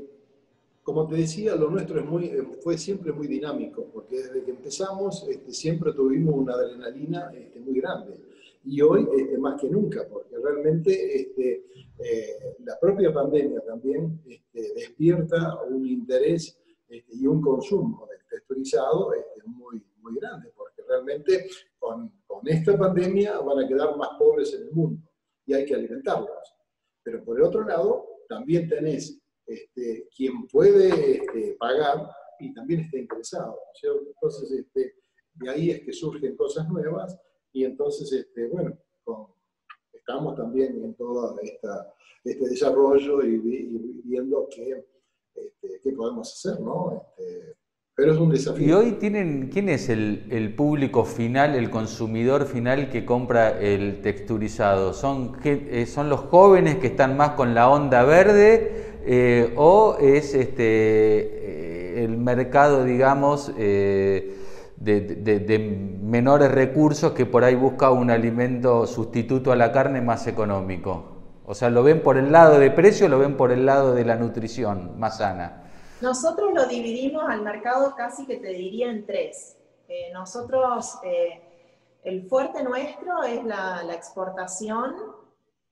como 0.87 1.05
te 1.05 1.17
decía, 1.17 1.53
lo 1.53 1.69
nuestro 1.69 1.99
es 1.99 2.05
muy, 2.05 2.27
eh, 2.27 2.47
fue 2.63 2.77
siempre 2.77 3.11
muy 3.11 3.27
dinámico, 3.27 3.89
porque 3.91 4.19
desde 4.19 4.41
que 4.45 4.51
empezamos 4.51 5.27
este, 5.27 5.51
siempre 5.51 5.91
tuvimos 5.91 6.33
una 6.33 6.53
adrenalina 6.53 7.29
este, 7.35 7.59
muy 7.59 7.81
grande. 7.81 8.17
Y 8.63 8.81
hoy 8.81 9.05
este, 9.17 9.37
más 9.37 9.59
que 9.59 9.69
nunca, 9.69 10.07
porque 10.07 10.37
realmente 10.37 11.23
este, 11.23 11.65
eh, 11.99 12.55
la 12.63 12.79
propia 12.79 13.13
pandemia 13.13 13.59
también 13.67 14.21
despierta 14.53 15.61
un 15.65 15.85
interés 15.85 16.57
y 16.87 17.27
un 17.27 17.41
consumo 17.41 18.07
del 18.09 18.21
texturizado 18.29 19.11
muy, 19.45 19.83
muy 20.01 20.15
grande, 20.15 20.53
porque 20.55 20.83
realmente 20.87 21.49
con, 21.77 22.13
con 22.25 22.47
esta 22.47 22.77
pandemia 22.77 23.39
van 23.39 23.65
a 23.65 23.67
quedar 23.67 23.97
más 23.97 24.11
pobres 24.17 24.53
en 24.53 24.61
el 24.61 24.71
mundo 24.71 25.01
y 25.45 25.53
hay 25.53 25.65
que 25.65 25.75
alimentarlos. 25.75 26.55
Pero 27.03 27.25
por 27.25 27.35
el 27.35 27.43
otro 27.43 27.65
lado, 27.65 28.07
también 28.29 28.69
tenés 28.69 29.19
este, 29.47 30.09
quien 30.15 30.45
puede 30.47 31.17
este, 31.17 31.55
pagar 31.57 32.09
y 32.39 32.53
también 32.53 32.81
está 32.81 32.97
interesado. 32.97 33.57
Entonces, 33.81 34.51
este, 34.51 34.95
de 35.35 35.49
ahí 35.49 35.71
es 35.71 35.81
que 35.81 35.93
surgen 35.93 36.35
cosas 36.35 36.67
nuevas 36.67 37.17
y 37.53 37.63
entonces, 37.63 38.11
este, 38.11 38.47
bueno, 38.49 38.77
estamos 39.93 40.35
también 40.35 40.83
en 40.83 40.93
todo 40.95 41.39
este 42.23 42.49
desarrollo 42.49 43.23
y, 43.23 44.01
viendo 44.03 44.47
qué, 44.53 44.85
este, 45.35 45.79
qué, 45.81 45.91
podemos 45.93 46.31
hacer, 46.31 46.61
¿no? 46.61 47.03
Este, 47.17 47.55
pero 47.95 48.13
es 48.13 48.19
un 48.19 48.29
desafío. 48.29 48.67
¿Y 48.67 48.71
hoy 48.73 48.91
tienen, 48.99 49.49
quién 49.51 49.69
es 49.69 49.89
el, 49.89 50.27
el, 50.29 50.53
público 50.53 51.03
final, 51.03 51.55
el 51.55 51.71
consumidor 51.71 52.45
final 52.45 52.91
que 52.91 53.05
compra 53.05 53.59
el 53.59 54.01
texturizado? 54.03 54.93
¿Son, 54.93 55.35
eh, 55.43 55.85
¿Son 55.87 56.07
los 56.07 56.19
jóvenes 56.19 56.75
que 56.75 56.87
están 56.87 57.17
más 57.17 57.31
con 57.31 57.55
la 57.55 57.69
onda 57.69 58.03
verde 58.03 58.86
eh, 59.09 59.53
o 59.55 59.95
es 60.01 60.33
este, 60.33 60.65
eh, 60.65 62.03
el 62.03 62.17
mercado, 62.17 62.83
digamos, 62.83 63.53
eh, 63.57 64.37
de, 64.75 65.97
menores 66.01 66.51
recursos 66.51 67.13
que 67.13 67.25
por 67.25 67.45
ahí 67.45 67.55
busca 67.55 67.89
un 67.89 68.11
alimento 68.11 68.85
sustituto 68.85 69.53
a 69.53 69.55
la 69.55 69.71
carne 69.71 70.01
más 70.01 70.27
económico. 70.27 71.05
O 71.45 71.55
sea, 71.55 71.69
¿lo 71.69 71.83
ven 71.83 72.03
por 72.03 72.17
el 72.17 72.33
lado 72.33 72.59
de 72.59 72.69
precio 72.69 73.07
lo 73.07 73.17
ven 73.17 73.37
por 73.37 73.53
el 73.53 73.65
lado 73.65 73.95
de 73.95 74.03
la 74.03 74.17
nutrición 74.17 74.99
más 74.99 75.19
sana? 75.19 75.63
Nosotros 76.01 76.53
lo 76.53 76.67
dividimos 76.67 77.23
al 77.29 77.43
mercado 77.43 77.95
casi 77.95 78.25
que 78.25 78.35
te 78.35 78.49
diría 78.49 78.89
en 78.91 79.05
tres. 79.05 79.55
nosotros, 80.11 80.99
el 82.03 82.27
fuerte 82.27 82.61
nuestro 82.61 83.23
es 83.23 83.41
la 83.45 83.93
exportación 83.93 84.95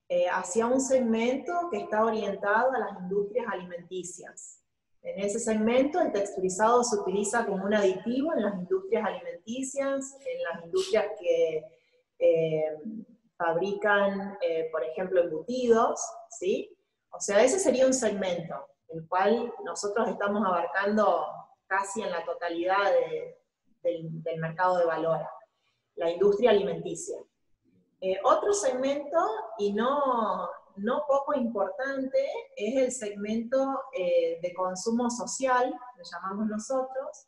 eh, 0.08 0.26
hacia 0.28 0.66
un 0.66 0.80
segmento 0.80 1.68
que 1.70 1.78
está 1.78 2.04
orientado 2.04 2.72
a 2.72 2.78
las 2.78 3.00
industrias 3.00 3.46
alimenticias. 3.50 4.62
En 5.02 5.20
ese 5.20 5.38
segmento 5.38 6.00
el 6.00 6.12
texturizado 6.12 6.82
se 6.82 6.96
utiliza 6.96 7.46
como 7.46 7.64
un 7.64 7.74
aditivo 7.74 8.32
en 8.32 8.42
las 8.42 8.54
industrias 8.54 9.06
alimenticias, 9.06 10.16
en 10.24 10.42
las 10.42 10.64
industrias 10.64 11.06
que 11.20 11.64
eh, 12.18 12.76
fabrican, 13.36 14.36
eh, 14.40 14.68
por 14.72 14.82
ejemplo, 14.82 15.22
embutidos, 15.22 16.00
¿sí? 16.30 16.76
O 17.10 17.20
sea, 17.20 17.42
ese 17.42 17.58
sería 17.58 17.86
un 17.86 17.94
segmento, 17.94 18.54
el 18.88 19.06
cual 19.06 19.52
nosotros 19.64 20.08
estamos 20.08 20.44
abarcando 20.44 21.26
casi 21.66 22.02
en 22.02 22.10
la 22.10 22.24
totalidad 22.24 22.92
del, 23.82 24.10
mercado 24.38 24.78
de 24.78 24.86
valor, 24.86 25.20
la 25.94 26.10
industria 26.10 26.50
alimenticia. 26.50 27.18
Eh, 28.00 28.18
otro 28.24 28.52
segmento, 28.52 29.18
y 29.58 29.72
no, 29.72 30.48
no 30.76 31.04
poco 31.08 31.34
importante, 31.34 32.18
es 32.54 32.76
el 32.76 32.92
segmento 32.92 33.84
eh, 33.92 34.38
de 34.42 34.52
consumo 34.52 35.08
social, 35.08 35.70
lo 35.70 36.04
llamamos 36.04 36.46
nosotros, 36.46 37.26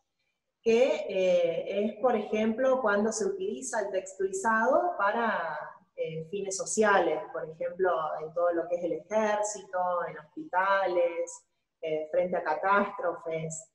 que 0.62 1.06
eh, 1.08 1.84
es, 1.84 2.00
por 2.02 2.14
ejemplo, 2.14 2.82
cuando 2.82 3.12
se 3.12 3.24
utiliza 3.24 3.80
el 3.80 3.90
texturizado 3.90 4.94
para 4.98 5.58
fines 6.30 6.56
sociales, 6.56 7.20
por 7.32 7.50
ejemplo, 7.50 7.90
en 8.22 8.32
todo 8.32 8.52
lo 8.52 8.68
que 8.68 8.76
es 8.76 8.84
el 8.84 8.92
ejército, 8.92 9.78
en 10.06 10.16
hospitales, 10.16 11.44
frente 12.12 12.36
a 12.36 12.44
catástrofes. 12.44 13.68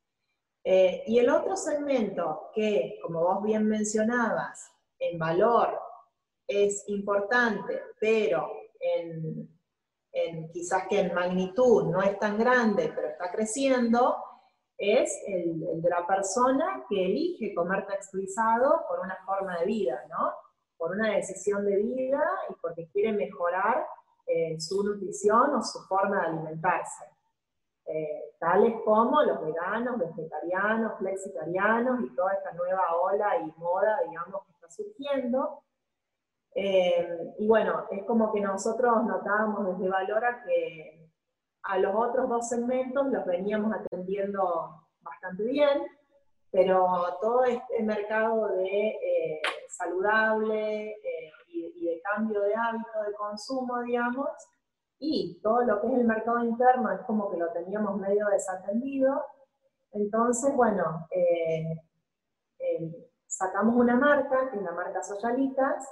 y 0.64 1.20
el 1.20 1.30
otro 1.30 1.58
segmento 1.58 2.50
que, 2.56 2.98
como 3.04 3.24
vos 3.24 3.44
bien 3.44 3.68
mencionabas, 3.68 4.72
en 5.00 5.20
valor 5.20 5.83
es 6.48 6.84
importante, 6.88 7.82
pero 8.00 8.52
en, 8.80 9.50
quizás 10.52 10.88
que 10.88 11.00
en 11.00 11.14
magnitud 11.14 11.86
no 11.86 12.02
es 12.02 12.18
tan 12.20 12.38
grande, 12.38 12.92
pero 12.94 13.08
está 13.08 13.32
creciendo, 13.32 14.18
es 14.78 15.24
el, 15.28 15.82
de 15.82 15.90
la 15.90 16.06
persona 16.06 16.86
que 16.90 17.06
elige 17.06 17.54
comer 17.54 17.88
texturizado 17.88 18.84
por 18.88 19.00
una 19.00 19.18
forma 19.26 19.60
de 19.60 19.66
vida, 19.66 20.04
¿no? 20.10 20.34
Por 20.78 20.92
una 20.92 21.16
decisión 21.16 21.66
de 21.66 21.78
vida 21.78 22.24
y 22.50 22.54
porque 22.62 22.88
quiere 22.90 23.14
mejorar 23.14 23.88
eh, 24.28 24.60
su 24.60 24.84
nutrición 24.84 25.56
o 25.56 25.64
su 25.64 25.80
forma 25.88 26.22
de 26.22 26.28
alimentarse. 26.28 27.06
Eh, 27.86 28.36
tales 28.40 28.76
como 28.86 29.22
los 29.24 29.42
veganos, 29.42 29.98
vegetarianos, 29.98 30.98
flexitarianos 31.00 32.02
y 32.04 32.16
toda 32.16 32.34
esta 32.34 32.54
nueva 32.54 32.96
ola 33.02 33.38
y 33.40 33.60
moda, 33.60 34.00
digamos, 34.08 34.46
que 34.46 34.52
está 34.54 34.70
surgiendo, 34.70 35.64
eh, 36.56 37.34
y 37.40 37.48
bueno, 37.48 37.86
es 37.92 38.04
como 38.06 38.32
que 38.32 38.42
nosotros 38.42 39.04
notábamos 39.06 39.66
desde 39.78 39.90
Valora 39.90 40.44
que 40.44 41.10
a 41.64 41.78
los 41.80 41.96
otros 41.96 42.30
dos 42.30 42.50
segmentos 42.50 43.08
los 43.08 43.26
veníamos 43.26 43.74
atendiendo 43.74 44.86
bastante 45.02 45.44
bien, 45.44 45.84
pero 46.52 47.18
todo 47.22 47.44
este 47.46 47.82
mercado 47.84 48.50
de 48.50 48.88
eh, 48.90 49.42
saludable 49.70 50.92
eh, 50.92 51.32
y, 51.48 51.74
y 51.76 51.86
de 51.86 52.02
cambio 52.02 52.42
de 52.42 52.54
hábito 52.54 53.02
de 53.08 53.14
consumo, 53.14 53.82
digamos, 53.82 54.30
y 55.00 55.40
todo 55.42 55.64
lo 55.64 55.82
que 55.82 55.88
es 55.88 55.94
el 55.96 56.06
mercado 56.06 56.44
interno 56.44 56.92
es 56.92 57.02
como 57.02 57.30
que 57.30 57.38
lo 57.38 57.52
teníamos 57.52 57.98
medio 57.98 58.28
desatendido. 58.28 59.22
Entonces, 59.92 60.56
bueno, 60.56 61.08
eh, 61.12 61.78
sacamos 63.28 63.76
una 63.76 63.96
marca, 63.96 64.50
que 64.50 64.58
es 64.58 64.64
la 64.64 64.72
marca 64.72 65.04
Socialitas, 65.04 65.88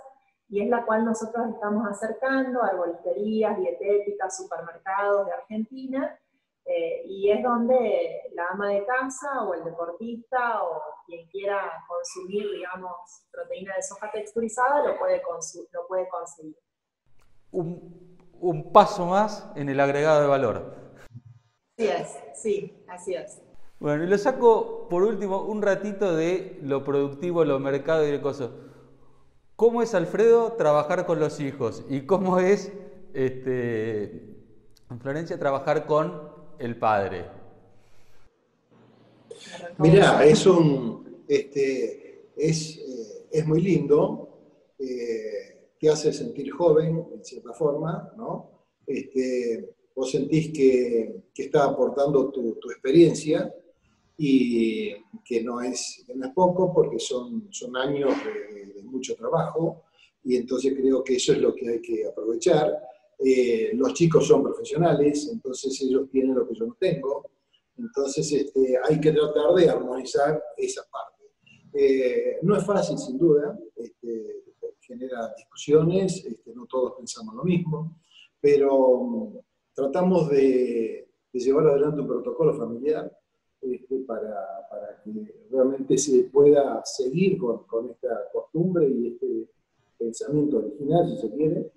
y 0.51 0.61
es 0.61 0.69
la 0.69 0.85
cual 0.85 1.05
nosotros 1.05 1.47
estamos 1.47 1.87
acercando 1.89 2.61
a 2.61 2.67
arbolisterías, 2.67 3.57
dietéticas, 3.57 4.35
supermercados 4.35 5.25
de 5.25 5.31
Argentina, 5.31 6.19
eh, 6.65 7.03
y 7.05 7.31
es 7.31 7.41
donde 7.41 8.23
la 8.33 8.49
ama 8.49 8.67
de 8.67 8.85
casa 8.85 9.45
o 9.45 9.53
el 9.53 9.63
deportista 9.63 10.61
o 10.61 10.81
quien 11.05 11.25
quiera 11.29 11.71
consumir, 11.87 12.51
digamos, 12.51 12.91
proteína 13.31 13.75
de 13.77 13.81
soja 13.81 14.11
texturizada 14.11 14.85
lo 14.85 14.99
puede, 14.99 15.21
lo 15.71 15.87
puede 15.87 16.09
conseguir. 16.09 16.57
Un, 17.51 18.17
un 18.41 18.73
paso 18.73 19.05
más 19.05 19.49
en 19.55 19.69
el 19.69 19.79
agregado 19.79 20.21
de 20.21 20.27
valor. 20.27 20.75
Así 21.77 21.87
es, 21.87 22.19
sí, 22.33 22.83
así 22.89 23.15
es. 23.15 23.41
Bueno, 23.79 24.03
y 24.03 24.07
lo 24.07 24.17
saco 24.17 24.89
por 24.89 25.03
último 25.03 25.43
un 25.43 25.61
ratito 25.61 26.13
de 26.13 26.59
lo 26.61 26.83
productivo, 26.83 27.45
lo 27.45 27.57
mercado 27.57 28.05
y 28.05 28.11
de 28.11 28.21
cosas. 28.21 28.51
¿Cómo 29.61 29.83
es 29.83 29.93
Alfredo 29.93 30.53
trabajar 30.53 31.05
con 31.05 31.19
los 31.19 31.39
hijos? 31.39 31.85
¿Y 31.87 32.07
cómo 32.07 32.39
es 32.39 32.71
este, 33.13 34.23
Florencia 34.99 35.37
trabajar 35.37 35.85
con 35.85 36.19
el 36.57 36.79
padre? 36.79 37.27
Mira, 39.77 40.25
es 40.25 40.47
un 40.47 41.23
este, 41.27 42.31
es, 42.35 42.79
eh, 42.79 43.27
es 43.29 43.45
muy 43.45 43.61
lindo, 43.61 44.29
eh, 44.79 45.69
te 45.79 45.89
hace 45.91 46.11
sentir 46.11 46.49
joven 46.49 47.05
en 47.13 47.23
cierta 47.23 47.53
forma, 47.53 48.11
¿no? 48.17 48.65
Este, 48.87 49.75
vos 49.95 50.09
sentís 50.09 50.51
que, 50.51 51.25
que 51.31 51.43
está 51.43 51.65
aportando 51.65 52.31
tu, 52.31 52.57
experiencia 52.71 53.53
y 54.17 54.95
que 55.23 55.43
no 55.43 55.61
es, 55.61 56.03
no 56.15 56.33
poco 56.33 56.73
porque 56.73 56.97
son, 56.97 57.47
son 57.51 57.77
años 57.77 58.11
de 58.25 58.80
mucho 58.91 59.15
trabajo 59.15 59.83
y 60.23 60.35
entonces 60.35 60.73
creo 60.75 61.03
que 61.03 61.15
eso 61.15 61.33
es 61.33 61.39
lo 61.39 61.55
que 61.55 61.69
hay 61.69 61.81
que 61.81 62.05
aprovechar 62.05 62.77
eh, 63.23 63.71
los 63.73 63.93
chicos 63.93 64.27
son 64.27 64.41
profesionales, 64.41 65.29
entonces 65.31 65.79
ellos 65.81 66.09
tienen 66.09 66.33
lo 66.33 66.47
que 66.47 66.55
yo 66.55 66.65
no 66.65 66.75
tengo, 66.79 67.29
entonces 67.77 68.31
este, 68.31 68.75
hay 68.83 68.99
que 68.99 69.11
tratar 69.11 69.53
de 69.53 69.69
armonizar 69.69 70.43
esa 70.57 70.81
parte. 70.91 71.23
Eh, 71.73 72.39
no 72.41 72.57
es 72.57 72.65
fácil, 72.65 72.97
sin 72.97 73.19
duda, 73.19 73.57
este, 73.75 74.43
genera 74.79 75.31
discusiones, 75.37 76.25
este, 76.25 76.51
no 76.55 76.65
todos 76.65 76.93
pensamos 76.97 77.35
lo 77.35 77.43
mismo, 77.43 77.95
pero 78.39 79.03
mm, 79.03 79.37
tratamos 79.73 80.29
de, 80.29 81.07
llevar 81.31 81.67
adelante 81.67 82.01
un 82.01 82.07
protocolo 82.07 82.57
familiar 82.57 83.09
para, 84.07 84.67
para, 84.69 85.01
que 85.03 85.11
realmente 85.51 85.97
se 85.97 86.23
pueda 86.23 86.83
seguir 86.83 87.37
con, 87.37 87.63
con 87.65 87.89
esta 87.89 88.29
costumbre 88.31 88.87
y 88.89 89.07
este 89.07 89.49
pensamiento 89.97 90.57
original, 90.57 91.07
si 91.07 91.17
se 91.17 91.33
quiere, 91.33 91.71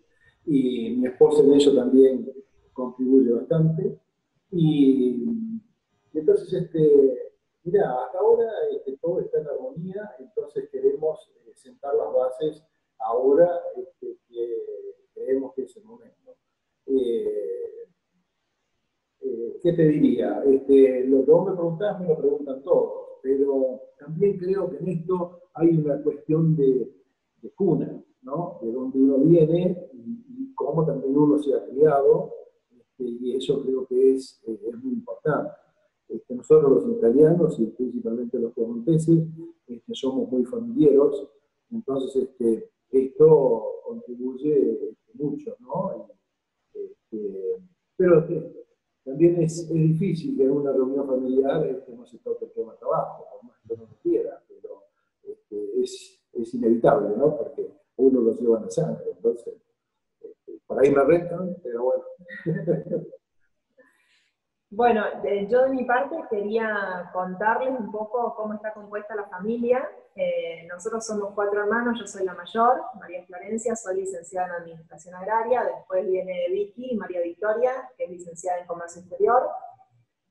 y 0.46 0.96
mi 0.96 1.06
esposa 1.06 1.42
en 1.42 1.52
eso 1.54 1.74
también 1.74 2.32
contribuye 2.72 3.32
bastante. 3.32 3.98
Y, 4.50 5.24
entonces, 6.12 6.52
este, 6.52 7.32
mira, 7.64 8.04
hasta 8.04 8.18
ahora 8.18 8.50
este, 8.72 8.96
todo 8.98 9.20
está 9.20 9.40
en 9.40 9.48
armonía, 9.48 10.10
entonces 10.18 10.68
queremos 10.70 11.30
eh, 11.46 11.52
sentar 11.54 11.94
las 11.94 12.12
bases 12.12 12.62
ahora 12.98 13.48
este, 13.76 14.18
que 14.28 14.64
creemos 15.14 15.54
que 15.54 15.62
es 15.62 15.76
el 15.76 15.84
momento. 15.84 16.36
Eh, 16.86 17.88
eh, 19.24 19.58
¿Qué 19.62 19.72
te 19.72 19.88
diría? 19.88 20.42
Este, 20.44 21.06
lo 21.06 21.24
que 21.24 21.30
vos 21.30 21.46
me 21.46 21.52
preguntás 21.52 21.98
me 21.98 22.08
lo 22.08 22.18
preguntan 22.18 22.62
todos, 22.62 23.20
pero 23.22 23.80
también 23.98 24.36
creo 24.36 24.70
que 24.70 24.76
en 24.76 24.88
esto 24.88 25.40
hay 25.54 25.68
una 25.78 26.02
cuestión 26.02 26.54
de, 26.54 26.90
cuna, 27.54 28.02
¿no? 28.22 28.58
De 28.62 28.72
dónde 28.72 28.98
uno 28.98 29.18
viene 29.18 29.88
y, 29.92 30.52
cómo 30.54 30.84
también 30.86 31.16
uno 31.16 31.38
se 31.38 31.54
ha 31.54 31.64
criado, 31.66 32.32
este, 32.70 33.04
y 33.04 33.34
eso 33.36 33.62
creo 33.62 33.86
que 33.86 34.14
es, 34.14 34.40
eh, 34.46 34.58
muy 34.82 34.92
importante. 34.92 35.50
Este, 36.08 36.34
nosotros 36.34 36.84
los 36.84 36.96
italianos 36.96 37.58
y 37.58 37.66
principalmente 37.66 38.38
los 38.38 38.52
piemonteses 38.52 39.26
este, 39.66 39.94
somos 39.94 40.30
muy 40.30 40.44
familiares, 40.44 41.26
entonces 41.70 42.14
este, 42.14 42.70
esto 42.90 43.64
contribuye 43.86 44.94
mucho, 45.14 45.56
¿no? 45.60 46.08
pero 47.96 48.26
también 49.04 49.42
es, 49.42 49.58
es, 49.58 49.72
difícil 49.72 50.36
que 50.36 50.44
en 50.44 50.50
una 50.50 50.72
reunión 50.72 51.06
familiar 51.06 51.84
no 51.88 52.06
se 52.06 52.18
toque 52.18 52.46
el 52.46 52.52
tema 52.52 52.74
trabajo, 52.76 53.26
por 53.30 53.44
más 53.44 53.60
que 53.60 53.74
uno 53.74 53.86
no 53.90 53.96
quiera, 54.02 54.42
pero 54.48 54.84
es, 55.82 56.20
es 56.32 56.54
inevitable, 56.54 57.16
¿no? 57.16 57.36
Porque 57.36 57.70
uno 57.96 58.20
los 58.20 58.40
lleva 58.40 58.58
en 58.58 58.64
la 58.64 58.70
sangre. 58.70 59.04
Entonces, 59.16 59.54
este, 60.20 60.58
por 60.66 60.80
ahí 60.80 60.90
me 60.90 61.04
restan, 61.04 61.56
pero 61.62 61.84
bueno. 61.84 62.04
Bueno, 64.70 65.04
yo 65.48 65.62
de 65.62 65.70
mi 65.70 65.84
parte 65.84 66.16
quería 66.30 67.10
contarles 67.12 67.70
un 67.78 67.92
poco 67.92 68.34
cómo 68.34 68.54
está 68.54 68.72
compuesta 68.72 69.14
la 69.14 69.26
familia. 69.26 69.88
Eh, 70.16 70.66
nosotros 70.68 71.06
somos 71.06 71.32
cuatro 71.34 71.62
hermanos, 71.62 71.98
yo 71.98 72.06
soy 72.06 72.24
la 72.24 72.34
mayor, 72.34 72.82
María 72.98 73.24
Florencia, 73.24 73.76
soy 73.76 74.00
licenciada 74.00 74.46
en 74.48 74.62
Administración 74.62 75.14
Agraria, 75.14 75.64
después 75.64 76.06
viene 76.08 76.48
Vicky, 76.50 76.96
María 76.96 77.20
Victoria, 77.20 77.72
que 77.96 78.04
es 78.04 78.10
licenciada 78.10 78.60
en 78.60 78.66
Comercio 78.66 79.02
Exterior, 79.02 79.48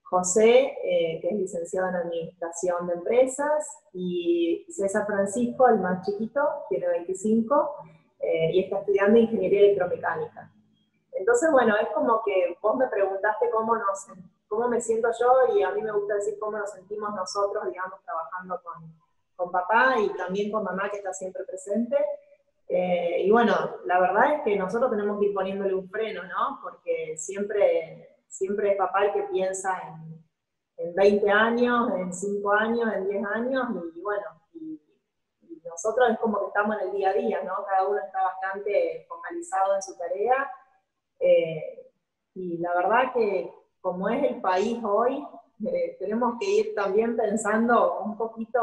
José, 0.03 0.73
eh, 0.83 1.19
que 1.21 1.29
es 1.29 1.35
licenciado 1.35 1.89
en 1.89 1.95
Administración 1.95 2.87
de 2.87 2.93
Empresas, 2.93 3.67
y 3.93 4.65
César 4.69 5.05
Francisco, 5.05 5.67
el 5.67 5.79
más 5.79 6.05
chiquito, 6.05 6.41
tiene 6.69 6.87
25, 6.87 7.75
eh, 8.19 8.51
y 8.53 8.63
está 8.63 8.79
estudiando 8.79 9.19
Ingeniería 9.19 9.59
Electromecánica. 9.61 10.49
Entonces, 11.15 11.51
bueno, 11.51 11.75
es 11.77 11.89
como 11.89 12.21
que 12.23 12.57
vos 12.61 12.75
me 12.75 12.87
preguntaste 12.87 13.49
cómo, 13.49 13.75
nos, 13.75 14.07
cómo 14.47 14.67
me 14.67 14.81
siento 14.81 15.09
yo, 15.19 15.55
y 15.55 15.63
a 15.63 15.71
mí 15.71 15.81
me 15.81 15.91
gusta 15.91 16.15
decir 16.15 16.37
cómo 16.39 16.57
nos 16.57 16.71
sentimos 16.71 17.13
nosotros, 17.13 17.65
digamos, 17.65 18.03
trabajando 18.03 18.61
con, 18.63 18.93
con 19.35 19.51
papá 19.51 19.99
y 19.99 20.09
también 20.15 20.51
con 20.51 20.63
mamá, 20.63 20.89
que 20.89 20.97
está 20.97 21.13
siempre 21.13 21.43
presente. 21.43 21.97
Eh, 22.67 23.23
y 23.25 23.31
bueno, 23.31 23.53
la 23.85 23.99
verdad 23.99 24.35
es 24.35 24.41
que 24.43 24.55
nosotros 24.55 24.89
tenemos 24.89 25.19
que 25.19 25.27
ir 25.27 25.33
poniéndole 25.33 25.75
un 25.75 25.89
freno, 25.89 26.23
¿no? 26.23 26.59
Porque 26.61 27.15
siempre 27.17 28.13
siempre 28.33 28.71
es 28.71 28.77
papá 28.77 29.05
el 29.05 29.13
que 29.13 29.23
piensa 29.31 29.79
en, 29.87 30.25
en 30.77 30.95
20 30.95 31.29
años, 31.29 31.91
en 31.95 32.11
5 32.11 32.51
años, 32.51 32.93
en 32.93 33.07
10 33.07 33.25
años, 33.25 33.67
y 33.95 34.01
bueno, 34.01 34.25
y, 34.53 34.79
nosotros 35.63 36.09
es 36.11 36.19
como 36.19 36.39
que 36.39 36.47
estamos 36.47 36.75
en 36.77 36.87
el 36.87 36.95
día 36.95 37.09
a 37.09 37.13
día, 37.13 37.41
¿no? 37.43 37.63
Cada 37.65 37.87
uno 37.87 37.97
está 37.97 38.21
bastante 38.21 39.05
focalizado 39.07 39.75
en 39.75 39.81
su 39.81 39.97
tarea, 39.97 40.51
eh, 41.19 41.91
y 42.35 42.57
la 42.57 42.73
verdad 42.75 43.13
que 43.13 43.51
como 43.81 44.09
es 44.09 44.23
el 44.23 44.41
país 44.41 44.79
hoy, 44.83 45.25
eh, 45.65 45.97
tenemos 45.99 46.35
que 46.39 46.49
ir 46.49 46.75
también 46.75 47.15
pensando 47.15 47.99
un 47.99 48.17
poquito 48.17 48.59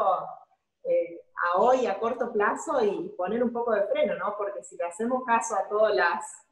eh, 0.85 1.21
a 1.53 1.61
hoy, 1.61 1.87
a 1.87 1.99
corto 1.99 2.33
plazo, 2.33 2.83
y 2.85 3.11
poner 3.17 3.43
un 3.43 3.53
poco 3.53 3.73
de 3.73 3.83
freno, 3.85 4.15
¿no? 4.17 4.35
Porque 4.37 4.63
si 4.63 4.77
le 4.77 4.85
hacemos 4.85 5.25
caso 5.25 5.55
a 5.57 5.69
todas 5.69 5.95
las 5.95 6.47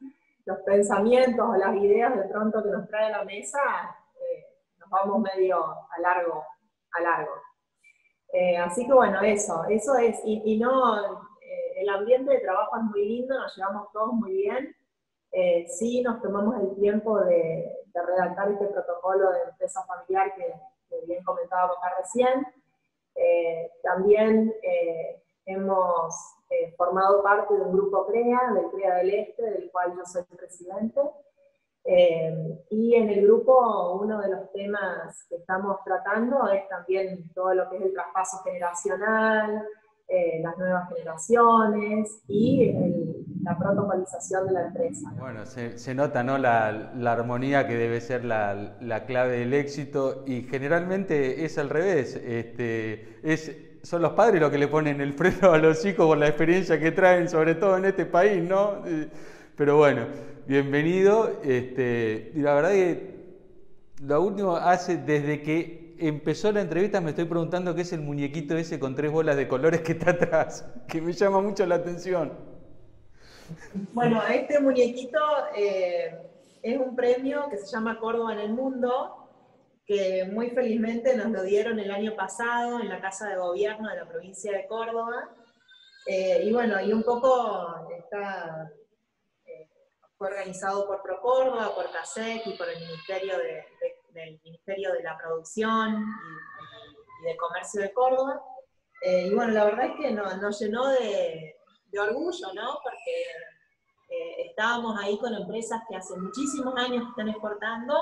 los 0.49 0.59
pensamientos 0.61 1.47
o 1.47 1.55
las 1.55 1.75
ideas 1.75 2.15
de 2.15 2.23
pronto 2.23 2.63
que 2.63 2.69
nos 2.69 2.87
trae 2.87 3.11
la 3.11 3.23
mesa, 3.23 3.59
eh, 4.15 4.45
nos 4.79 4.89
vamos 4.89 5.21
medio 5.21 5.63
a 5.63 6.01
largo. 6.01 6.43
A 6.91 7.01
largo. 7.01 7.33
Eh, 8.33 8.57
así 8.57 8.85
que 8.87 8.93
bueno, 8.93 9.21
eso, 9.21 9.63
eso 9.65 9.95
es, 9.97 10.19
y, 10.23 10.57
no, 10.59 11.21
eh, 11.41 11.81
el 11.81 11.89
ambiente 11.89 12.31
de 12.31 12.39
trabajo 12.39 12.77
es 12.77 12.83
muy 12.83 13.05
lindo, 13.05 13.39
nos 13.39 13.55
llevamos 13.55 13.91
todos 13.91 14.13
muy 14.13 14.31
bien. 14.33 14.75
Sí, 15.67 16.01
nos 16.01 16.21
tomamos 16.21 16.55
el 16.61 16.75
tiempo 16.75 17.19
de, 17.19 17.75
redactar 17.93 18.49
este 18.51 18.67
protocolo 18.67 19.29
de 19.31 19.41
empresa 19.49 19.83
familiar 19.83 20.33
que, 20.33 20.53
que 20.89 21.05
bien 21.05 21.21
comentaba 21.23 21.65
acá 21.65 21.95
recién. 21.99 22.47
también 23.83 24.53
hemos 25.45 26.39
eh, 26.49 26.73
formado 26.77 27.21
parte 27.21 27.53
de 27.53 27.61
un 27.61 27.73
grupo 27.73 28.07
CREA, 28.07 28.53
del 28.55 28.71
CREA 28.71 28.95
del 28.95 29.09
Este, 29.11 29.43
del 29.43 29.71
cual 29.71 29.93
yo 29.95 30.05
soy 30.05 30.23
presidente. 30.35 30.99
Eh, 31.85 32.65
y 32.69 32.95
en 32.95 33.09
el 33.09 33.25
grupo 33.25 33.99
uno 34.01 34.19
de 34.19 34.29
los 34.29 34.51
temas 34.51 35.25
que 35.29 35.37
estamos 35.37 35.77
tratando 35.85 36.47
es 36.49 36.67
también 36.67 37.31
todo 37.33 37.53
lo 37.53 37.69
que 37.69 37.77
es 37.77 37.83
el 37.83 37.93
traspaso 37.93 38.39
generacional, 38.43 39.65
eh, 40.07 40.39
las 40.41 40.57
nuevas 40.57 40.89
generaciones 40.89 42.21
y 42.27 42.71
la 43.49 43.57
protocolización 43.57 44.47
de 44.47 44.53
la 44.53 44.67
empresa. 44.67 45.11
Bueno, 45.17 45.45
se, 45.45 45.95
nota 45.95 46.23
¿no? 46.23 46.37
La, 46.37 46.91
armonía 47.05 47.67
que 47.67 47.75
debe 47.75 47.99
ser 47.99 48.23
la, 48.23 48.75
la, 48.79 49.05
clave 49.05 49.39
del 49.39 49.53
éxito 49.53 50.23
y 50.27 50.43
generalmente 50.43 51.45
es 51.45 51.57
al 51.57 51.69
revés. 51.69 52.15
Este, 52.15 53.19
es, 53.23 53.55
son 53.81 54.01
los 54.01 54.11
padres 54.11 54.39
los 54.39 54.51
que 54.51 54.57
le 54.57 54.67
ponen 54.67 55.01
el 55.01 55.13
freno 55.13 55.51
a 55.51 55.57
los 55.57 55.83
hijos 55.85 56.05
por 56.05 56.17
la 56.17 56.27
experiencia 56.27 56.79
que 56.79 56.91
traen, 56.91 57.27
sobre 57.27 57.55
todo 57.55 57.77
en 57.77 57.85
este 57.85 58.05
país, 58.05 58.43
¿no? 58.43 58.83
Pero 59.55 59.77
bueno, 59.77 60.05
bienvenido. 60.47 61.39
Este, 61.43 62.31
y 62.35 62.39
la 62.41 62.53
verdad 62.53 62.71
que 62.71 63.19
lo 64.03 64.21
último 64.21 64.55
hace 64.57 64.97
desde 64.97 65.41
que 65.41 65.95
empezó 65.97 66.51
la 66.51 66.61
entrevista 66.61 67.01
me 67.01 67.09
estoy 67.09 67.25
preguntando 67.25 67.75
qué 67.75 67.81
es 67.81 67.91
el 67.91 68.01
muñequito 68.01 68.55
ese 68.55 68.79
con 68.79 68.95
tres 68.95 69.11
bolas 69.11 69.35
de 69.35 69.47
colores 69.47 69.81
que 69.81 69.93
está 69.93 70.11
atrás, 70.11 70.65
que 70.87 71.01
me 71.01 71.13
llama 71.13 71.41
mucho 71.41 71.65
la 71.65 71.75
atención. 71.75 72.48
Bueno, 73.93 74.21
este 74.27 74.59
muñequito 74.59 75.19
eh, 75.55 76.17
es 76.61 76.77
un 76.77 76.95
premio 76.95 77.47
que 77.49 77.57
se 77.57 77.67
llama 77.67 77.99
Córdoba 77.99 78.33
en 78.33 78.39
el 78.39 78.53
Mundo, 78.53 79.29
que 79.85 80.25
muy 80.31 80.49
felizmente 80.51 81.15
nos 81.15 81.27
lo 81.31 81.43
dieron 81.43 81.79
el 81.79 81.91
año 81.91 82.15
pasado 82.15 82.79
en 82.79 82.89
la 82.89 83.01
Casa 83.01 83.27
de 83.29 83.37
Gobierno 83.37 83.89
de 83.89 83.97
la 83.97 84.07
provincia 84.07 84.51
de 84.51 84.67
Córdoba. 84.67 85.29
Eh, 86.05 86.43
y 86.43 86.53
bueno, 86.53 86.79
y 86.81 86.93
un 86.93 87.03
poco 87.03 87.87
está, 87.97 88.71
eh, 89.45 89.69
fue 90.17 90.27
organizado 90.27 90.87
por 90.87 91.01
ProCórdoba, 91.01 91.73
por 91.75 91.91
CASEC 91.91 92.47
y 92.47 92.57
por 92.57 92.69
el 92.69 92.79
Ministerio 92.79 93.37
de 93.37 93.65
del 94.13 94.39
Ministerio 94.43 94.93
de 94.93 95.03
la 95.03 95.17
Producción 95.17 96.05
y, 97.21 97.25
de 97.25 97.37
Comercio 97.37 97.81
de 97.81 97.93
Córdoba. 97.93 98.41
Y 99.01 99.33
bueno, 99.33 99.53
la 99.53 99.65
verdad 99.65 99.85
es 99.87 99.95
que 99.99 100.11
nos, 100.11 100.59
llenó 100.59 100.87
de, 100.89 101.55
orgullo, 101.97 102.53
¿no? 102.53 102.79
Porque 102.83 103.23
eh, 104.09 104.47
estábamos 104.49 104.99
ahí 105.01 105.17
con 105.17 105.33
empresas 105.33 105.81
que 105.89 105.95
hace 105.95 106.15
muchísimos 106.17 106.75
años 106.77 107.07
están 107.09 107.29
exportando 107.29 107.95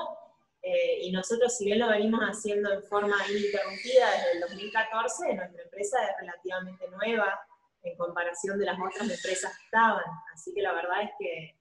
eh, 0.62 0.98
y 1.02 1.12
nosotros, 1.12 1.56
si 1.56 1.64
bien 1.66 1.78
lo 1.78 1.88
venimos 1.88 2.20
haciendo 2.20 2.72
en 2.72 2.82
forma 2.84 3.16
ininterrumpida 3.30 4.10
desde 4.10 4.32
el 4.32 4.40
2014, 4.40 5.34
nuestra 5.34 5.62
empresa 5.62 5.98
es 6.04 6.10
relativamente 6.20 6.88
nueva 6.90 7.40
en 7.82 7.96
comparación 7.96 8.58
de 8.58 8.66
las 8.66 8.78
otras 8.78 9.08
empresas 9.08 9.56
que 9.56 9.64
estaban. 9.64 10.04
Así 10.34 10.52
que 10.52 10.62
la 10.62 10.72
verdad 10.72 11.02
es 11.02 11.10
que 11.18 11.58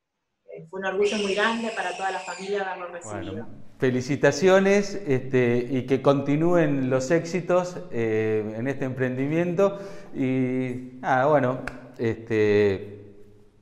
fue 0.69 0.79
un 0.79 0.85
orgullo 0.87 1.17
muy 1.17 1.35
grande 1.35 1.71
para 1.75 1.95
toda 1.95 2.11
la 2.11 2.19
familia 2.19 2.63
haberlo 2.63 2.87
recibido 2.87 3.47
felicitaciones 3.79 4.99
este, 5.07 5.67
y 5.69 5.85
que 5.85 6.01
continúen 6.01 6.89
los 6.89 7.11
éxitos 7.11 7.77
eh, 7.91 8.55
en 8.57 8.67
este 8.67 8.85
emprendimiento. 8.85 9.79
Y 10.15 10.99
bueno, 10.99 11.61
este, 11.99 12.97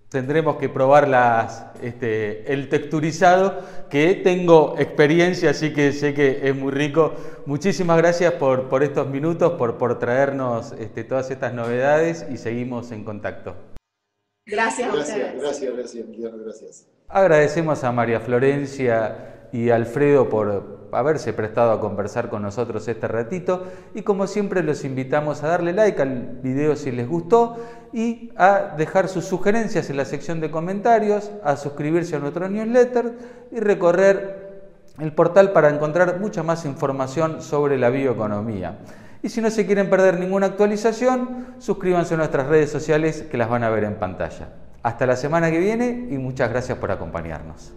tendremos 0.10 0.58
que 0.58 0.70
probar 0.70 1.08
las, 1.08 1.66
este, 1.82 2.52
el 2.54 2.70
texturizado, 2.70 3.62
que 3.90 4.16
tengo 4.16 4.76
experiencia, 4.78 5.50
así 5.50 5.74
que 5.74 5.92
sé 5.92 6.14
que 6.14 6.48
es 6.48 6.56
muy 6.56 6.72
rico. 6.72 7.14
Muchísimas 7.46 7.98
gracias 7.98 8.34
por, 8.34 8.70
por 8.70 8.84
estos 8.84 9.08
minutos, 9.08 9.54
por, 9.54 9.78
por 9.78 10.00
traernos 10.00 10.74
este, 10.80 11.04
todas 11.04 11.30
estas 11.32 11.54
novedades 11.54 12.26
y 12.32 12.38
seguimos 12.38 12.92
en 12.92 13.04
contacto. 13.04 13.56
Gracias, 14.48 14.94
gracias, 14.94 15.36
gracias, 15.36 15.76
gracias, 15.76 16.06
gracias. 16.44 16.88
Agradecemos 17.08 17.84
a 17.84 17.92
María 17.92 18.20
Florencia 18.20 19.35
y 19.56 19.70
Alfredo 19.70 20.28
por 20.28 20.90
haberse 20.92 21.32
prestado 21.32 21.72
a 21.72 21.80
conversar 21.80 22.28
con 22.28 22.42
nosotros 22.42 22.86
este 22.90 23.08
ratito. 23.08 23.64
Y 23.94 24.02
como 24.02 24.28
siempre 24.28 24.62
los 24.64 24.84
invitamos 24.84 25.44
a 25.44 25.48
darle 25.48 25.72
like 25.72 26.02
al 26.02 26.40
video 26.44 26.76
si 26.76 26.92
les 26.92 27.08
gustó 27.08 27.56
y 27.94 28.34
a 28.36 28.74
dejar 28.78 29.08
sus 29.08 29.24
sugerencias 29.24 29.90
en 29.90 29.96
la 29.96 30.04
sección 30.04 30.42
de 30.42 30.52
comentarios, 30.52 31.32
a 31.42 31.56
suscribirse 31.56 32.18
a 32.18 32.20
nuestro 32.20 32.50
newsletter 32.50 33.14
y 33.50 33.62
recorrer 33.62 34.74
el 35.00 35.14
portal 35.14 35.54
para 35.54 35.70
encontrar 35.70 36.20
mucha 36.20 36.44
más 36.44 36.66
información 36.66 37.42
sobre 37.42 37.78
la 37.78 37.90
bioeconomía. 37.90 38.80
Y 39.24 39.30
si 39.30 39.40
no 39.40 39.50
se 39.52 39.66
quieren 39.66 39.90
perder 39.90 40.20
ninguna 40.20 40.48
actualización, 40.48 41.56
suscríbanse 41.60 42.16
a 42.16 42.18
nuestras 42.18 42.48
redes 42.48 42.72
sociales 42.72 43.24
que 43.32 43.38
las 43.38 43.50
van 43.50 43.64
a 43.64 43.70
ver 43.70 43.86
en 43.86 43.96
pantalla. 43.96 44.50
Hasta 44.84 45.06
la 45.06 45.16
semana 45.16 45.50
que 45.50 45.60
viene 45.60 46.10
y 46.12 46.18
muchas 46.18 46.50
gracias 46.50 46.78
por 46.78 46.92
acompañarnos. 46.92 47.74